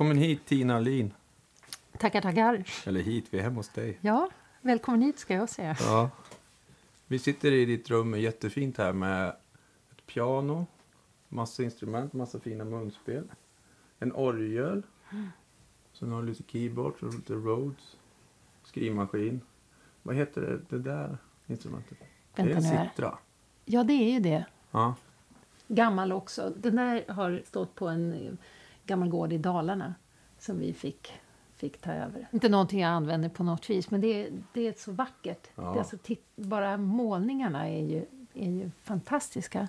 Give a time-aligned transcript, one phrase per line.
[0.00, 1.14] Välkommen hit Tina Alin.
[1.98, 2.64] Tackar, tackar.
[2.86, 3.98] Eller hit, vi är hemma hos dig.
[4.00, 5.76] Ja, välkommen hit ska jag säga.
[5.80, 6.10] Ja.
[7.06, 10.66] Vi sitter i ditt rum, jättefint här med ett piano,
[11.28, 13.24] massa instrument, massa fina munspel,
[13.98, 14.82] en orgel,
[15.92, 17.96] sen har du lite keyboard, lite Rhodes,
[18.62, 19.40] skrivmaskin.
[20.02, 21.98] Vad heter det, det där instrumentet?
[22.34, 23.18] Vänta det är en citra.
[23.64, 24.44] Ja, det är ju det.
[24.70, 24.94] Ja.
[25.68, 26.52] Gammal också.
[26.56, 28.38] Den där har stått på en
[28.90, 29.94] gammal gård i Dalarna
[30.38, 31.12] som vi fick,
[31.56, 32.28] fick ta över.
[32.32, 35.46] Inte någonting jag använder på något vis, men det är, det är så vackert.
[35.54, 35.62] Ja.
[35.62, 39.68] Det är alltså, titt, bara målningarna är ju, är ju fantastiska.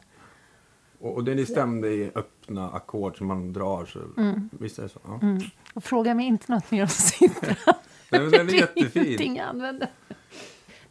[1.00, 3.86] Och, och det stämde i öppna ackord som man drar.
[3.86, 4.00] Så,
[4.60, 5.00] Visst är det så?
[5.06, 5.20] Ja.
[5.22, 5.42] Mm.
[5.74, 7.56] Och fråga mig inte något mer om Sintra.
[8.12, 9.06] Nej, men den är jättefin.
[9.06, 9.88] ingenting jag använder.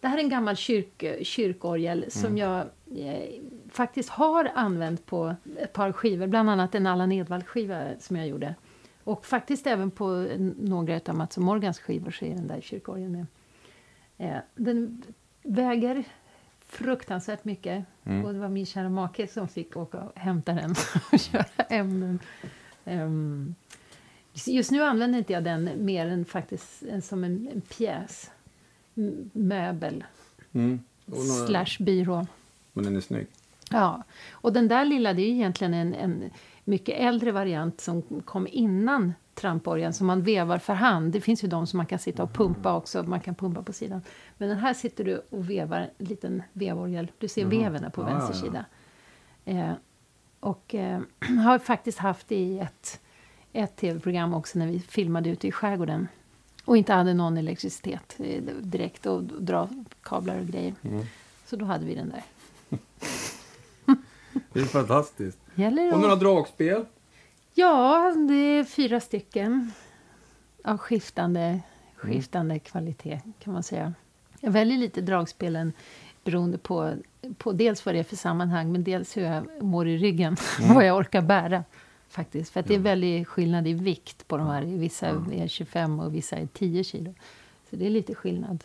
[0.00, 2.10] Det här är en gammal kyrk, kyrkorgel Mm.
[2.10, 2.58] som jag
[2.96, 3.40] eh,
[3.70, 6.26] faktiskt har använt på ett par skivor.
[6.26, 8.54] Bland annat en Allan Edwall-skiva som jag gjorde.
[9.04, 10.26] Och faktiskt även på
[10.58, 13.26] några av Mats och Morgans skivor så är den där kyrkorgeln med.
[14.18, 15.02] Eh, den
[15.42, 16.04] väger
[16.66, 17.84] fruktansvärt mycket.
[18.04, 18.24] Mm.
[18.24, 20.70] Och det var min kära make som fick åka och hämta den
[21.12, 22.18] och köra hem den.
[22.84, 23.54] Ehm,
[24.46, 28.30] Just nu använder inte jag den mer än faktiskt som en, en pjäs.
[28.96, 30.04] M- Möbel
[30.52, 30.80] Mm.
[31.46, 32.26] Slash byrå.
[32.72, 33.26] Men den är snygg.
[33.70, 36.30] Ja, och den där lilla det är egentligen en, en
[36.64, 41.12] mycket äldre variant som kom innan tramporgeln som man vevar för hand.
[41.12, 43.72] Det finns ju de som man kan sitta och pumpa också, man kan pumpa på
[43.72, 44.02] sidan.
[44.38, 47.10] Men den här sitter du och vevar en liten vevorgel.
[47.18, 48.46] Du ser veven här på Ja, vänster ja, ja.
[48.46, 48.64] sida.
[49.44, 49.72] Eh,
[50.40, 51.00] och eh,
[51.44, 53.00] har faktiskt haft i ett,
[53.52, 56.08] ett tv-program också när vi filmade ute i skärgården.
[56.64, 59.68] Och inte hade någon elektricitet eh, direkt och dra
[60.02, 60.74] kablar och grejer.
[60.82, 61.04] Mm.
[61.46, 62.22] Så då hade vi den där.
[64.52, 65.38] Det är fantastiskt.
[65.54, 66.84] Gäller Och några dragspel.
[67.54, 69.72] Ja, det är fyra stycken
[70.64, 71.60] av skiftande,
[71.96, 73.94] skiftande kvalitet kan man säga.
[74.40, 75.72] Jag väljer lite dragspelen
[76.24, 76.94] beroende på,
[77.38, 80.36] på dels vad det är för sammanhang men dels hur jag mår i ryggen.
[80.74, 81.64] vad jag orkar bära.
[82.08, 82.52] faktiskt.
[82.52, 84.62] För att det är väldigt skillnad i vikt på de här.
[84.62, 87.14] Vissa är 25 och vissa är 10 kilo.
[87.70, 88.64] Så det är lite skillnad.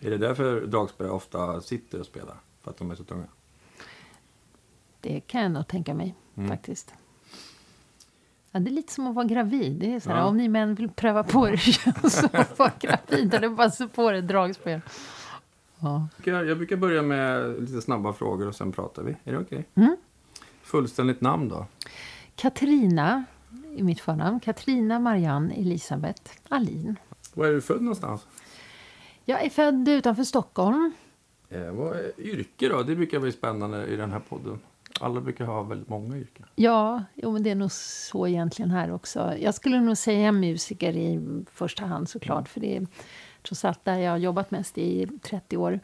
[0.00, 2.36] Är det därför dragspelare ofta sitter och spelar?
[2.62, 3.26] För att de är så tunga?
[5.08, 6.48] Det kan jag nog tänka mig Mm.
[6.48, 6.94] faktiskt.
[8.50, 9.72] Ja, det är lite som att vara gravid.
[9.72, 10.24] Det är så här, Ja.
[10.24, 13.34] Om ni män vill pröva på det känns som att vara gravid.
[13.34, 14.80] Eller bara så på det dragspel.
[15.78, 16.08] Ja.
[16.24, 19.16] Jag brukar börja med lite snabba frågor och sen pratar vi.
[19.24, 19.64] Är det okej?
[19.74, 19.96] Mm.
[20.62, 21.66] Fullständigt namn då?
[22.36, 23.24] Katrina
[23.78, 24.40] är mitt förnamn.
[24.40, 26.96] Katrina Marianne Elisabeth Alin.
[27.34, 28.26] Var är du född någonstans?
[29.24, 30.92] Jag är född utanför Stockholm.
[31.48, 32.82] Eh, vad är yrke då?
[32.82, 34.58] Det brukar vara spännande i den här podden.
[35.00, 36.46] Alla brukar ha väldigt många yrken.
[36.54, 39.36] Ja, jo, men det är nog så egentligen här också.
[39.38, 42.48] Jag skulle nog säga musiker i första hand såklart.
[42.48, 42.86] För det är
[43.42, 45.80] trots allt där jag har jobbat mest i 30 år.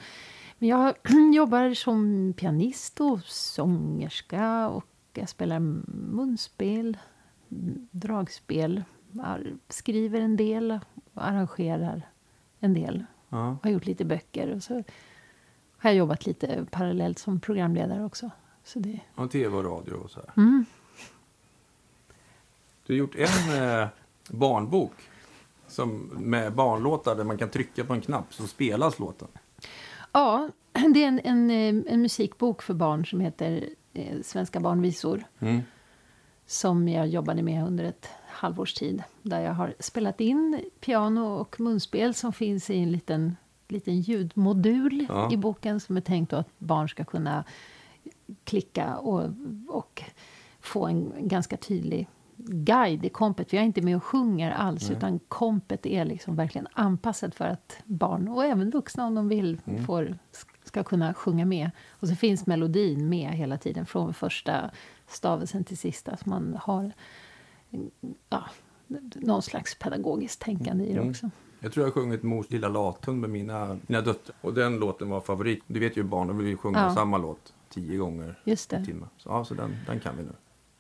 [0.59, 0.95] Men jag
[1.35, 4.69] jobbar som pianist och sångerska.
[4.69, 5.59] Och jag spelar
[6.13, 6.99] munspel,
[7.91, 8.83] dragspel.
[9.69, 10.79] Skriver en del
[11.15, 12.09] och arrangerar
[12.61, 13.05] en del.
[13.29, 13.57] Ja.
[13.63, 14.55] har gjort lite böcker.
[14.55, 14.75] Och så
[15.77, 18.31] har jag jobbat lite parallellt som programledare också.
[18.65, 20.33] Så det, Och tv och radio och så här.
[20.43, 20.65] mm.
[22.87, 23.89] Du har gjort en eh,
[24.31, 24.93] barnbok
[25.69, 29.29] som, med barnlåtar där man kan trycka på en knapp så spelas låten.
[30.13, 30.49] Ja,
[30.95, 35.25] det är en, en, eh, en musikbok för barn som heter eh, Svenska barnvisor.
[35.41, 35.61] Mm.
[36.47, 39.03] Som jag jobbade med under ett halvårs tid.
[39.23, 43.37] Där jag har spelat in piano och munspel som finns i en liten,
[43.69, 45.33] liten ljudmodul Ja.
[45.33, 45.81] i boken.
[45.81, 47.45] Som är tänkt att barn ska kunna
[48.45, 49.31] klicka och,
[49.69, 50.03] och
[50.61, 52.09] få en ganska tydlig
[52.47, 53.53] guide i kompet.
[53.53, 57.77] Vi är inte med och sjunger alls, utan kompet är liksom verkligen anpassat för att
[57.85, 60.19] barn, och även vuxna om de vill, får,
[60.65, 61.71] ska kunna sjunga med.
[61.91, 64.71] Och så finns melodin med hela tiden, från första
[65.07, 66.17] stavelsen till sista.
[66.17, 66.93] Så man har
[68.29, 68.45] ja,
[69.15, 71.11] någon slags pedagogiskt tänkande i det Mm.
[71.11, 71.31] också.
[71.61, 74.37] Jag tror jag har sjungit Mors lilla lathund med mina, mina döttrar.
[74.41, 75.63] Och den låten var favorit.
[75.67, 76.95] Du vet ju barn, de vill ju sjunga Ja.
[76.95, 78.85] samma låt tio gånger Just i det.
[78.85, 79.09] timmen.
[79.19, 80.33] Så, ja, så den, den kan vi nu.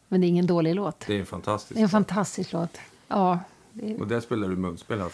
[0.08, 1.04] Men det är ingen dålig låt.
[1.06, 1.74] Det är fantastiskt.
[1.74, 2.78] Det är en fantastisk låt.
[3.08, 3.38] Ja,
[3.72, 5.08] det, Och där spelar du munspel mig.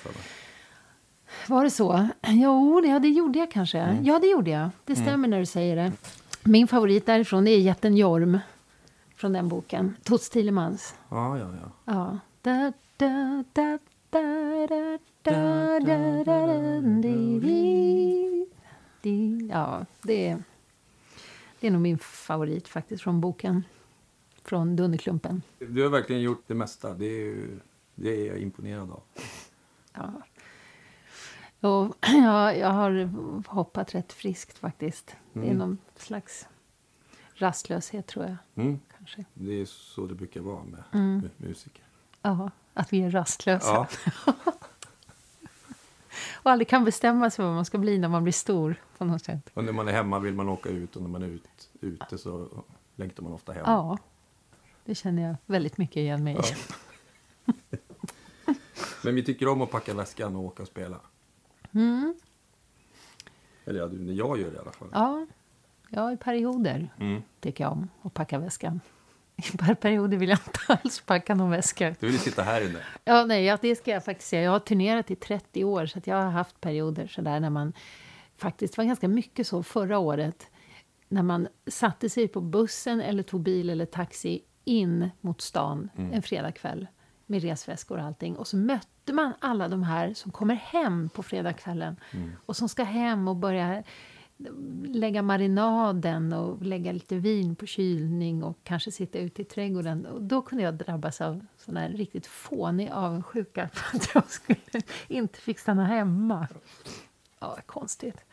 [1.49, 2.09] Var det så?
[2.27, 3.99] Jo, det, ja, det gjorde jag kanske.
[4.03, 4.71] Ja, det gjorde jag.
[4.85, 5.93] Det stämmer när du säger det.
[6.45, 8.39] Min favorit därifrån är Jätten Jorm.
[9.17, 9.97] Från den boken.
[10.03, 10.95] Toots Thielemans.
[11.09, 11.71] Ja, ja, ja.
[11.85, 12.19] Ja.
[12.43, 13.79] Da, da, da,
[14.11, 15.81] da, da, da,
[19.23, 19.87] da,
[21.61, 23.65] det är nog min favorit faktiskt från boken.
[24.43, 25.43] Från Dunderklumpen.
[25.59, 26.95] Du har verkligen gjort det mesta.
[26.95, 27.61] Det är, ju-
[27.95, 29.03] det är jag imponerad av.
[29.95, 30.13] Ja.
[31.69, 33.11] Och, ja, jag har
[33.47, 35.17] hoppat rätt friskt faktiskt.
[35.33, 35.57] Det är Mm.
[35.59, 36.47] någon slags
[37.35, 38.37] rastlöshet tror jag.
[38.65, 38.81] Mm.
[38.99, 39.25] kanske.
[39.35, 41.21] Det är så det brukar vara med Mm.
[41.21, 41.85] mu- musiker.
[42.23, 43.67] Ja, att vi är rastlösa.
[43.67, 43.87] Ja,
[46.43, 48.77] Och aldrig kan bestämma sig vad man ska bli när man blir stor.
[48.99, 49.51] på något sätt.
[49.55, 52.19] och när man är hemma vill man åka ut och när man är ut, ute
[52.19, 52.49] så
[52.97, 53.63] längtar man ofta hem.
[53.67, 53.99] Ja,
[54.85, 56.39] det känner jag väldigt mycket igen mig i.
[57.45, 57.53] Ja.
[59.05, 61.01] Men vi tycker om att packa väskan och åka och spela.
[61.73, 62.15] Mm.
[63.65, 64.89] Eller ja, jag gör det i alla fall.
[64.93, 65.27] Ja,
[65.89, 67.23] ja, i perioder Mm.
[67.41, 68.81] tycker jag om att packa väskan.
[69.39, 71.95] I per- perioder vill jag inte alls packa någon väska.
[72.01, 72.79] Du vill sitta här inne.
[73.05, 74.43] Ja, nej, ja, det ska jag faktiskt säga.
[74.43, 77.73] Jag har turnerat i 30 år, så jag har haft perioder så där när man
[78.37, 80.47] faktiskt, det var ganska mycket så förra året,
[81.09, 86.23] när man satte sig på bussen eller tog bil eller taxi in mot stan en
[86.23, 86.87] fredagkväll
[87.27, 88.37] med resväskor och allting.
[88.37, 91.97] Och så mötte man alla de här som kommer hem på fredagskvällen
[92.47, 93.83] och som ska hem och börja
[94.85, 100.07] lägga marinaden och lägga lite vin på kylning och kanske sitta ute i trädgården.
[100.07, 104.59] Och då kunde jag drabbas av sån här riktigt fånig avundsjuka för att jag skulle,
[105.09, 106.49] inte fick stanna hemma.
[107.39, 108.25] Ja, konstigt.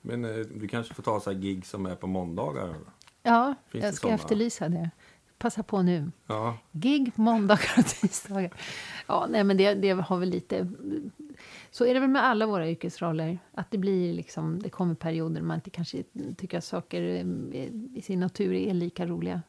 [0.00, 2.74] Men eh, du kanske får ta så här gig som är på måndagar.
[3.22, 4.14] Ja, Finns jag ska såna?
[4.14, 4.90] efterlysa det.
[5.38, 6.10] Passa på nu.
[6.26, 8.50] Ja, Gig måndagar och tisdagar.
[9.06, 10.68] Ja, nej, men det, det har väl lite...
[11.70, 13.38] Så är det väl med alla våra yrkesroller.
[13.52, 16.04] Att det blir liksom, det kommer perioder man inte kanske
[16.36, 19.42] tycker att saker eh, i sin natur är lika roliga.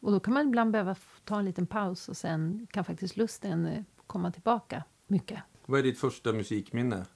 [0.00, 3.66] Och då kan man ibland behöva ta en liten paus och sen kan faktiskt lusten
[3.66, 5.40] eh, komma tillbaka mycket.
[5.66, 7.06] Vad är ditt första musikminne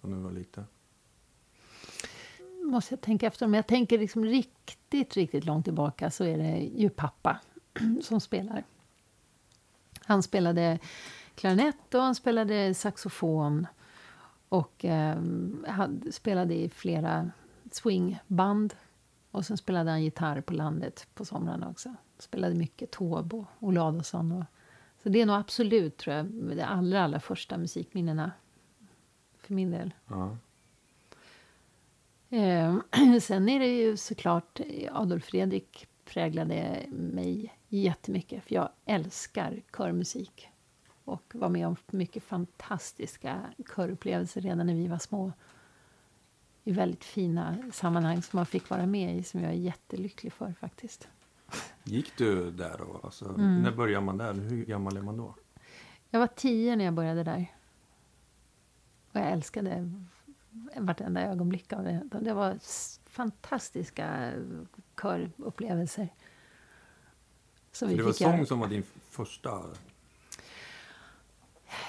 [0.00, 0.64] från när du var liten?
[2.64, 3.46] Måste jag tänka efter.
[3.46, 7.40] Om jag tänker liksom riktigt, riktigt långt tillbaka så är det ju pappa
[8.02, 8.64] som spelar.
[10.00, 10.78] Han spelade
[11.34, 13.66] klarinett och han spelade saxofon
[14.48, 15.16] och eh,
[15.66, 17.30] han spelade i flera
[17.72, 18.74] swingband.
[19.30, 21.94] Och sen spelade han gitarr på landet på somrarna också.
[22.18, 24.32] Spelade mycket Taube och Olle Adolphson.
[24.32, 24.44] Och,
[25.02, 28.32] så det är nog absolut, tror jag, de allra, allra första musikminnena
[29.38, 29.94] för min del.
[30.06, 30.36] Ja.
[32.30, 32.76] Eh,
[33.20, 34.60] sen är det ju såklart
[34.92, 38.44] Adolf Fredrik präglade mig jättemycket.
[38.44, 40.48] För jag älskar körmusik.
[41.06, 43.40] Och var med om mycket fantastiska
[43.76, 45.32] körupplevelser redan när vi var små.
[46.64, 50.52] I väldigt fina sammanhang som man fick vara med i, som jag är jättelycklig för
[50.52, 51.08] faktiskt.
[51.84, 53.00] Gick du där då?
[53.04, 53.62] Alltså, Mm.
[53.62, 54.32] När börjar man där?
[54.34, 55.34] Hur gammal är man då?
[56.10, 57.46] Jag var tio när jag började där.
[59.12, 59.92] Och jag älskade
[60.76, 62.08] vartenda ögonblick av det.
[62.20, 62.58] Det var
[63.08, 64.32] fantastiska
[65.02, 66.08] körupplevelser.
[67.72, 68.36] Som Så vi det var fick göra.
[68.36, 69.62] sång som var din första?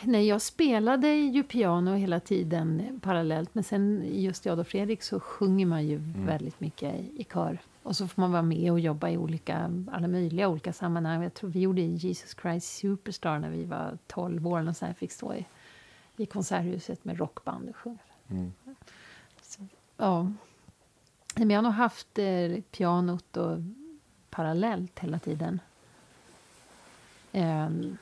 [0.03, 3.56] Nej, jag spelade ju piano hela tiden parallellt.
[3.56, 7.59] Men sen just i Adolf Fredrik så sjunger man ju väldigt mycket i, i kör.
[7.83, 11.23] Och så får man vara med och jobba i olika, alla möjliga olika sammanhang.
[11.23, 14.68] Jag tror vi gjorde Jesus Christ Superstar när vi var 12 år.
[14.68, 15.45] Och så här fick stå i,
[16.18, 17.97] i Konserthuset med rockband och sjunga.
[18.30, 18.52] Mm.
[19.97, 20.31] Ja.
[21.35, 23.57] Men jag har nog haft eh, pianot och
[24.30, 25.59] parallellt hela tiden.
[27.31, 27.97] Ehm.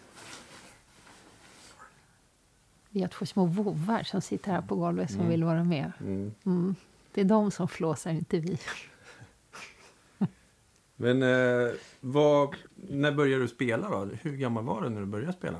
[2.95, 5.29] Vi har två små vovvar som sitter här på golvet som Mm.
[5.29, 5.91] vill vara med.
[5.99, 6.31] Mm.
[6.45, 6.75] Mm.
[7.11, 8.57] Det är de som flåsar, inte vi.
[10.95, 11.71] Men eh,
[12.01, 14.05] vad, när började du spela då?
[14.21, 15.57] Hur gammal var du när du började spela?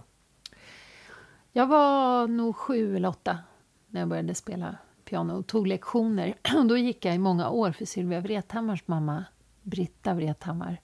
[1.52, 3.40] Jag var nog sju eller åtta
[3.88, 6.36] när jag började spela piano och tog lektioner.
[6.58, 9.26] Och då gick jag i många år för Sylvia Vrethammars mamma,
[9.62, 10.82] Britta Vrethammar,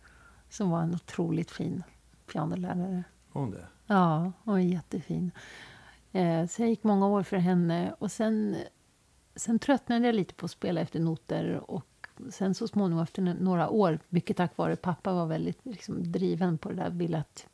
[0.50, 1.84] som var en otroligt fin
[2.32, 3.04] pianolärare.
[3.32, 3.68] Hon det?
[3.88, 5.32] Ja, hon var jättefin.
[6.12, 7.96] Eh, så jag gick många år för henne.
[8.00, 8.56] Och sen,
[9.36, 11.72] sen tröttnade jag lite på att spela efter noter.
[11.72, 16.58] Och sen så småningom efter några år, mycket tack vare pappa var väldigt liksom, driven
[16.58, 16.90] på det där.
[16.90, 17.48] Ville att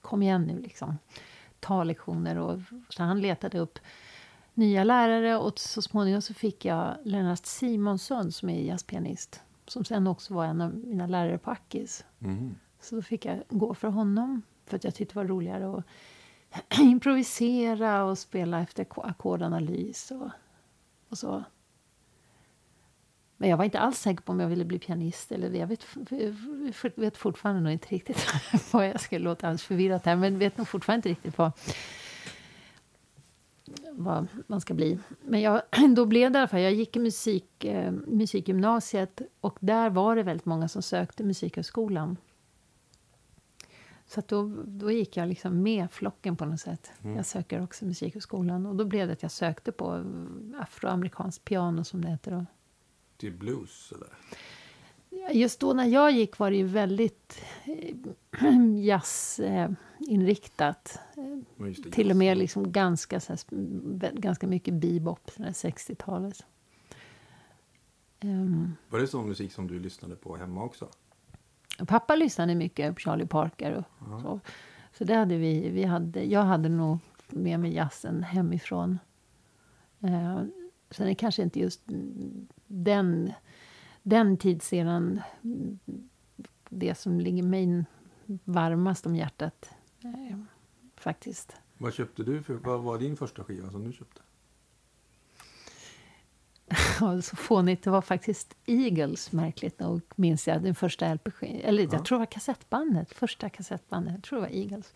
[0.00, 0.98] kom igen nu liksom.
[1.60, 2.38] Ta lektioner.
[2.38, 3.78] Och, så han letade upp
[4.54, 9.40] nya lärare och så småningom så fick jag Lennart Simonsson som är jazzpianist.
[9.66, 12.04] Som sen också var en av mina lärare på Ackis.
[12.20, 12.54] Mm.
[12.80, 14.42] Så då fick jag gå för honom.
[14.66, 15.84] För att jag tyckte det var roligare att
[16.78, 20.30] improvisera och spela efter ackordanalys och,
[21.08, 21.44] och så.
[23.36, 25.32] Men jag var inte alls säker på om jag ville bli pianist.
[25.32, 25.86] Eller jag vet,
[26.94, 28.26] vet fortfarande nog inte riktigt
[28.72, 30.16] vad jag ska låta alldeles förvirrat här.
[30.16, 31.52] Men vet nog fortfarande inte riktigt vad,
[33.92, 34.98] vad man ska bli.
[35.22, 35.62] Men jag,
[35.96, 40.16] då blev det i alla fall, jag gick i musik, eh, musikgymnasiet och där var
[40.16, 42.16] det väldigt många som sökte Musikhögskolan.
[44.10, 46.90] Så då, då gick jag liksom med flocken på något sätt.
[47.02, 47.16] Mm.
[47.16, 48.66] Jag söker också Musikhögskolan.
[48.66, 50.02] Och då blev det att jag sökte på eh,
[50.60, 52.46] afroamerikansk piano som det heter då.
[53.16, 54.08] Till blues eller?
[55.32, 57.94] Just då när jag gick var det ju väldigt eh,
[58.76, 60.98] jazzinriktat.
[61.56, 63.40] Det, Till och med liksom ganska, så här,
[64.12, 66.46] ganska mycket bebop, sån där 60-talet.
[68.20, 70.88] Ehm, Var det sån musik som du lyssnade på hemma också?
[71.86, 73.72] Pappa lyssnade mycket på Charlie Parker.
[73.72, 74.20] Och Ja.
[74.22, 74.40] så.
[74.98, 78.98] Så det hade vi, vi hade, jag hade nog med mig jazzen hemifrån.
[80.00, 80.42] Eh,
[80.90, 81.80] sen är det kanske inte just
[82.66, 83.32] den,
[84.02, 85.78] den tidseran mm,
[86.68, 87.84] det som ligger mig
[88.44, 89.70] varmast om hjärtat.
[90.04, 90.38] Eh,
[90.96, 91.56] faktiskt.
[91.78, 94.20] Vad köpte du för, vad var din första skiva som du köpte?
[97.00, 97.82] Ja, så fånigt.
[97.84, 100.62] Det var faktiskt Eagles, märkligt nog, minns jag.
[100.62, 101.88] Den första lp Eller Ja.
[101.92, 103.12] jag tror det var kassettbandet.
[103.14, 104.14] Första kassettbandet.
[104.14, 104.94] Jag tror det var Eagles.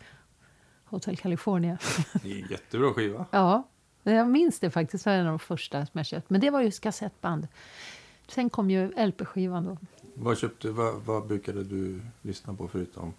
[0.85, 1.77] Hotel California.
[2.23, 3.25] Det är en jättebra skiva.
[3.31, 3.63] Ja,
[4.03, 5.03] jag minns det faktiskt.
[5.03, 6.29] Det var en av de första som jag köpt.
[6.29, 7.47] Men det var just kassettband.
[8.27, 9.77] Sen kom ju LP-skivan då.
[10.13, 13.13] Vad, köpte, vad, vad brukade du lyssna på förutom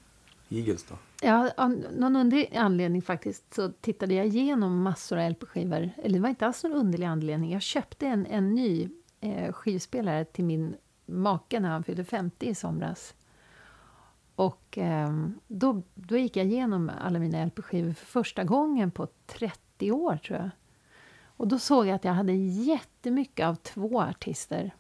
[0.48, 0.94] Eagles då?
[1.22, 5.90] Ja, av någon underlig anledning faktiskt så tittade jag igenom massor av LP-skivor.
[5.96, 7.52] Eller det var inte alls någon underlig anledning.
[7.52, 8.88] Jag köpte en, en ny
[9.20, 10.76] eh, skivspelare till min
[11.06, 13.14] make när han fyllde 50 i somras.
[14.34, 19.92] Och eh, då, då gick jag igenom alla mina LP-skivor för första gången på 30
[19.92, 20.50] år tror jag.
[21.24, 24.74] Och då såg jag att jag hade jättemycket av två artister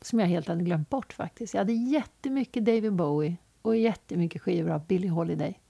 [0.00, 1.54] som jag helt hade glömt bort faktiskt.
[1.54, 5.60] Jag hade jättemycket David Bowie och jättemycket skivor av Billie Holiday.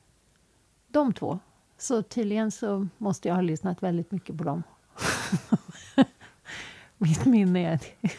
[0.88, 1.38] De två.
[1.78, 4.62] Så tydligen så måste jag ha lyssnat väldigt mycket på dem.
[6.98, 7.80] Mitt minne är...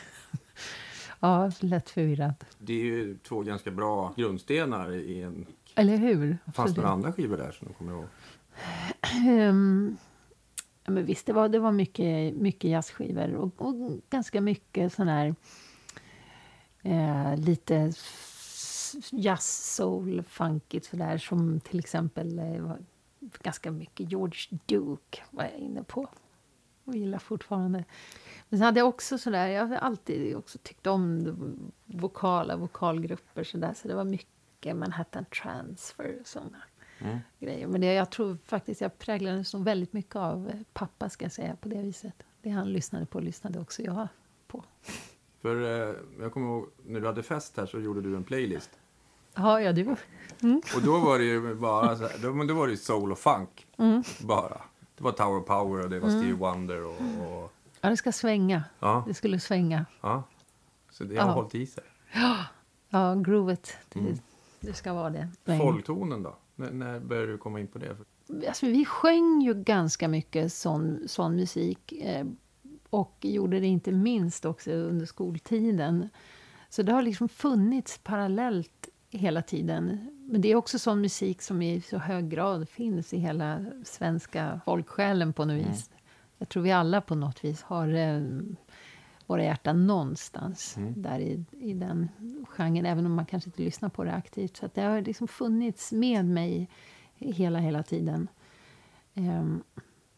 [1.19, 2.45] ja, lätt förvirrat.
[2.59, 5.45] Det är ju två ganska bra grundstenar i en...
[5.75, 6.37] Eller hur?
[6.53, 8.07] Fanns det några andra skivor där som du kommer ihåg?
[10.85, 13.75] Ja, men visst, det var, det var mycket, mycket jazzskivor och, och
[14.09, 15.35] ganska mycket sån här
[16.81, 17.93] eh, lite
[19.11, 22.71] jazz, soul, funkigt sådär som till exempel eh,
[23.19, 26.07] ganska mycket George Duke var jag inne på
[26.85, 27.83] och gillar fortfarande.
[28.49, 31.35] Men sen hade jag också sådär, jag har alltid också tyckt om
[31.85, 36.63] vokala vokalgrupper sådär så det var mycket Manhattan Transfer och sådana
[36.99, 37.17] Mm.
[37.39, 37.67] grejer.
[37.67, 41.31] Men det, jag tror faktiskt jag präglades nog väldigt mycket av eh, pappa ska jag
[41.31, 42.13] säga på det viset.
[42.41, 44.07] Det han lyssnade på lyssnade också jag
[44.47, 44.63] på.
[45.41, 48.69] För eh, jag kommer ihåg när du hade fest här så gjorde du en playlist.
[49.35, 49.85] Ja, ja du.
[50.75, 53.67] Och då var det ju bara så här, då, då var det soul och funk
[53.77, 54.03] Mm.
[54.21, 54.61] bara.
[54.97, 56.91] Det var Tower of Power och det var Stevie Wonder och,
[57.41, 58.63] och Ja, det ska svänga.
[58.79, 59.85] ja, Det skulle svänga.
[60.01, 60.23] ja.
[60.91, 61.33] Så det har Ja.
[61.33, 61.83] hållit i sig.
[62.89, 63.77] Ja, groovet.
[63.93, 64.17] Det, Mm.
[64.59, 65.29] det ska vara det.
[65.57, 66.35] Folktonen då?
[66.55, 67.97] När, när började du komma in på det?
[68.47, 71.91] Alltså, vi sjöng ju ganska mycket sån, sån musik.
[71.91, 72.25] Eh,
[72.89, 76.09] och gjorde det inte minst också under skoltiden.
[76.69, 78.82] Så det har liksom funnits parallellt
[79.17, 80.07] hela tiden.
[80.29, 84.61] Men det är också sån musik som i så hög grad finns i hela svenska
[84.65, 85.71] folksjälen på något Mm.
[85.71, 85.89] vis.
[86.37, 88.21] Jag tror vi alla på något vis har eh,
[89.27, 91.01] våra hjärtan någonstans Mm.
[91.01, 92.09] där i, i den
[92.47, 94.57] genren, även om man kanske inte lyssnar på det aktivt.
[94.57, 96.69] Så det har liksom funnits med mig
[97.15, 98.27] hela, hela tiden.
[99.13, 99.63] Ehm,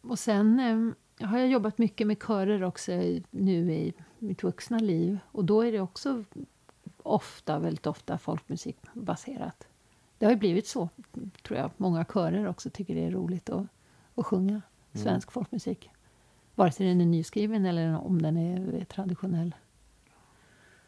[0.01, 2.91] och sen ehm, har jag jobbat mycket med körer också
[3.31, 5.19] nu i mitt vuxna liv.
[5.31, 6.23] Och då är det också
[7.07, 9.67] ofta, väldigt ofta folkmusikbaserat.
[10.17, 10.89] Det har ju blivit så,
[11.43, 11.71] tror jag.
[11.77, 13.65] Många körer också tycker det är roligt att,
[14.15, 14.61] att sjunga
[14.93, 15.89] svensk folkmusik.
[16.55, 19.55] Vare sig den är nyskriven eller om den är traditionell.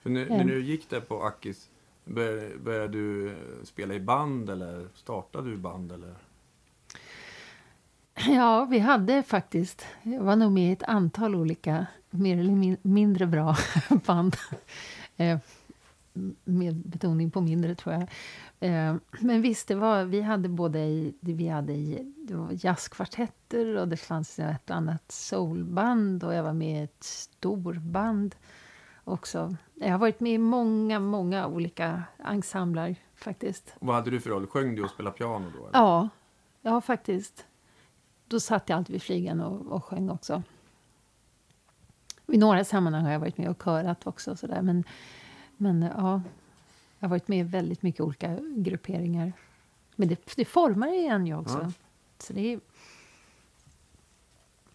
[0.02, 0.26] För Ja.
[0.38, 1.70] när du gick där på Akis,
[2.06, 5.92] började, började du eh, spela i band eller startade du band?
[5.92, 6.16] Eller?
[8.28, 9.86] Ja, vi hade faktiskt...
[10.04, 13.56] Jag var nog med i ett antal olika, mer eller min, mindre bra
[14.06, 14.36] band.
[16.44, 18.10] Med betoning på mindre, tror jag.
[18.60, 22.14] Eh, men visst, det var, vi hade både i, vi hade i,
[22.52, 28.36] jazzkvartetter och det fanns ett annat soulband och jag var med i ett storband
[29.04, 29.56] också.
[29.74, 33.74] Jag har varit med i många, många olika ensembler faktiskt.
[33.80, 34.48] Vad hade du för roll?
[34.48, 35.68] Sjöng du och spelade piano då?
[35.68, 35.80] Eller?
[35.80, 36.10] Ja,
[36.62, 37.46] ja faktiskt.
[38.28, 40.44] Då satt jag alltid vid flygeln och, och sjöng också.
[42.28, 44.32] I några sammanhang har jag varit med och körat också.
[44.32, 44.62] och Så där.
[44.62, 44.84] Men,
[45.58, 46.22] men ja,
[47.00, 49.34] jag har varit med i väldigt mycket olika grupperingar.
[49.96, 51.60] Men det, det formar igen ju också.
[51.62, 51.72] Ja.
[52.20, 52.60] Så det är,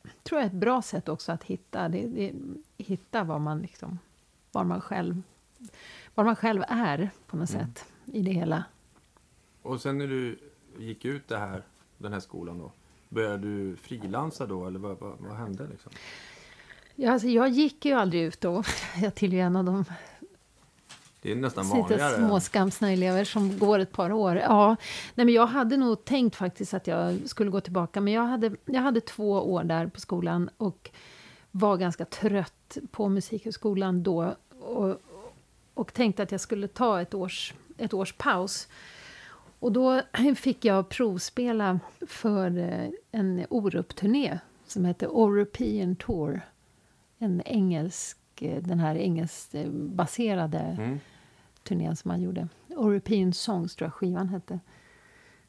[0.02, 2.32] jag tror jag är ett bra sätt också att hitta, det, det,
[2.76, 3.98] hitta var man liksom,
[4.52, 5.22] var man själv
[6.14, 7.66] var man själv är på något mm.
[7.66, 8.64] sätt i det hela.
[9.62, 10.38] Och sen när du
[10.78, 11.62] gick ut det här,
[11.98, 12.72] den här skolan då,
[13.08, 15.92] började du frilansa då eller vad, vad, vad hände liksom?
[16.94, 18.62] Ja, alltså jag gick ju aldrig ut då.
[19.02, 19.84] Jag tillhör en av de
[21.22, 22.16] det är nästan vanligare.
[22.16, 24.36] småskamsna elever som går ett par år.
[24.36, 24.76] Ja,
[25.14, 28.00] nej men jag hade nog tänkt faktiskt att jag skulle gå tillbaka.
[28.00, 30.90] Men jag hade, jag hade två år där på skolan och
[31.50, 34.34] var ganska trött på Musikhögskolan då.
[34.60, 34.96] Och,
[35.74, 38.68] och tänkte att jag skulle ta ett års, ett års paus.
[39.58, 40.02] Och då
[40.36, 46.40] fick jag provspela för eh, en Orup-turné som heter European Tour.
[47.18, 51.00] En engelsk, eh, den här engelskbaserade mm
[51.64, 52.48] turnén som han gjorde.
[52.70, 54.60] European Songs tror jag skivan hette.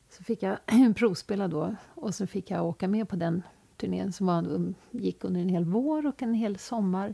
[0.10, 0.58] Så fick jag
[0.96, 3.43] provspela då och så fick jag åka med på den
[3.77, 7.13] turnén som var, gick under en hel vår och en hel sommar.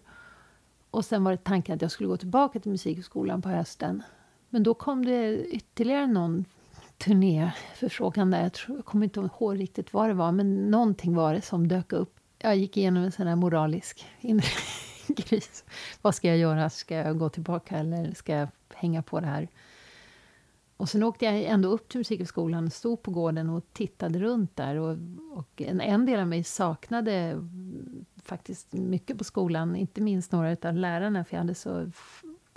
[0.92, 4.04] Och sen var det tanken att jag skulle gå tillbaka till Musikhögskolan på hösten.
[4.50, 6.46] Men då kom det ytterligare någon
[6.98, 8.44] turnéförfrågan där.
[8.44, 11.68] Jag, tror, jag kommer inte ihåg riktigt vad det var, men någonting var det som
[11.68, 12.16] dök upp.
[12.38, 14.48] Jag gick igenom en sån här moralisk inre
[15.18, 15.64] kris.
[16.02, 16.70] Vad ska jag göra?
[16.70, 18.48] Ska jag gå tillbaka eller ska jag
[18.80, 19.50] hänga på det här?
[20.78, 24.76] Och sen åkte jag ändå upp till Musikhögskolan, stod på gården och tittade runt där.
[24.76, 24.98] Och,
[25.32, 27.48] och en, en del av mig saknade
[28.24, 31.92] faktiskt mycket på skolan, inte minst några av lärarna, för jag hade så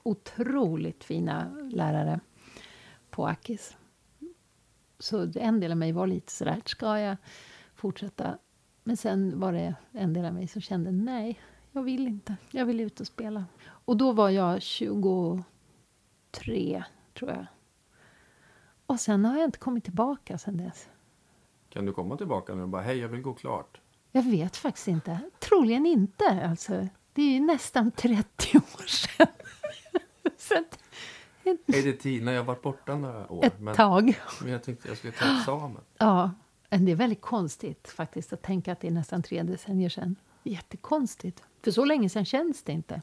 [0.02, 2.20] otroligt fina lärare
[3.10, 3.76] på Akis.
[4.98, 7.16] Så en del av mig var lite sådär, ska jag
[7.74, 8.38] fortsätta?
[8.84, 11.40] Men sen var det en del av mig som kände, nej,
[11.72, 12.36] jag vill inte.
[12.50, 13.44] Jag vill ut och spela.
[13.64, 14.62] Och då var jag
[16.32, 17.46] 23, tror jag.
[18.86, 20.88] Och sen har jag inte kommit tillbaka sen dess.
[21.68, 23.80] Kan du komma tillbaka nu och bara, hej, jag vill gå klart?
[24.12, 25.20] Jag vet faktiskt inte.
[25.38, 26.46] Troligen inte.
[26.50, 29.26] Alltså, det är ju nästan 30 år sedan.
[30.58, 30.78] Att,
[31.44, 32.32] är det Tina?
[32.32, 33.44] Jag har varit borta några år.
[33.44, 34.20] Ett men, tag.
[34.42, 35.80] Men jag tänkte jag skulle ta examen.
[35.98, 36.30] Ja,
[36.68, 40.16] det är väldigt konstigt faktiskt att tänka att det är nästan tre decennier sedan.
[40.42, 41.42] Jättekonstigt.
[41.64, 43.02] För så länge sedan känns det inte.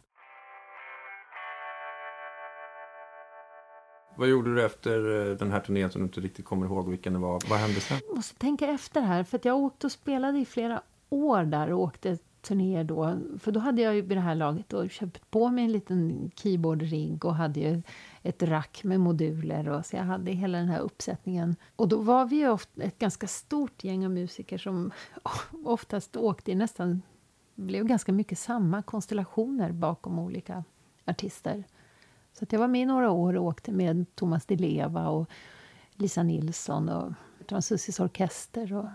[4.19, 7.13] Vad gjorde du efter eh, den här turnén som du inte riktigt kommer ihåg vilken
[7.13, 7.41] det var?
[7.49, 7.99] Vad hände sen?
[8.07, 11.81] Jag måste tänka efter här, för jag åkte och spelade i flera år där och
[11.81, 13.19] åkte turnéer då.
[13.39, 16.31] För då hade jag ju vid det här laget då köpt på mig en liten
[16.35, 17.81] keyboardrigg och hade ju
[18.23, 19.69] ett rack med moduler.
[19.69, 21.55] Och så jag hade hela den här uppsättningen.
[21.75, 24.91] Och då var vi ju ofta ett ganska stort gäng av musiker som
[25.65, 27.01] oftast åkte i nästan...
[27.55, 30.63] blev ganska mycket samma konstellationer bakom olika
[31.05, 31.63] artister.
[32.39, 35.29] Så jag var med i några år och åkte med Thomas Di Leva och
[35.91, 37.13] Lisa Nilsson och
[37.47, 38.73] Transussis orkester.
[38.73, 38.85] Och,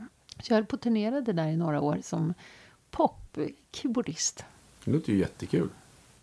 [0.43, 2.35] så jag höll på och turnerade där i några år som
[2.91, 4.45] popkeyboardist.
[4.85, 5.69] Det låter ju jättekul.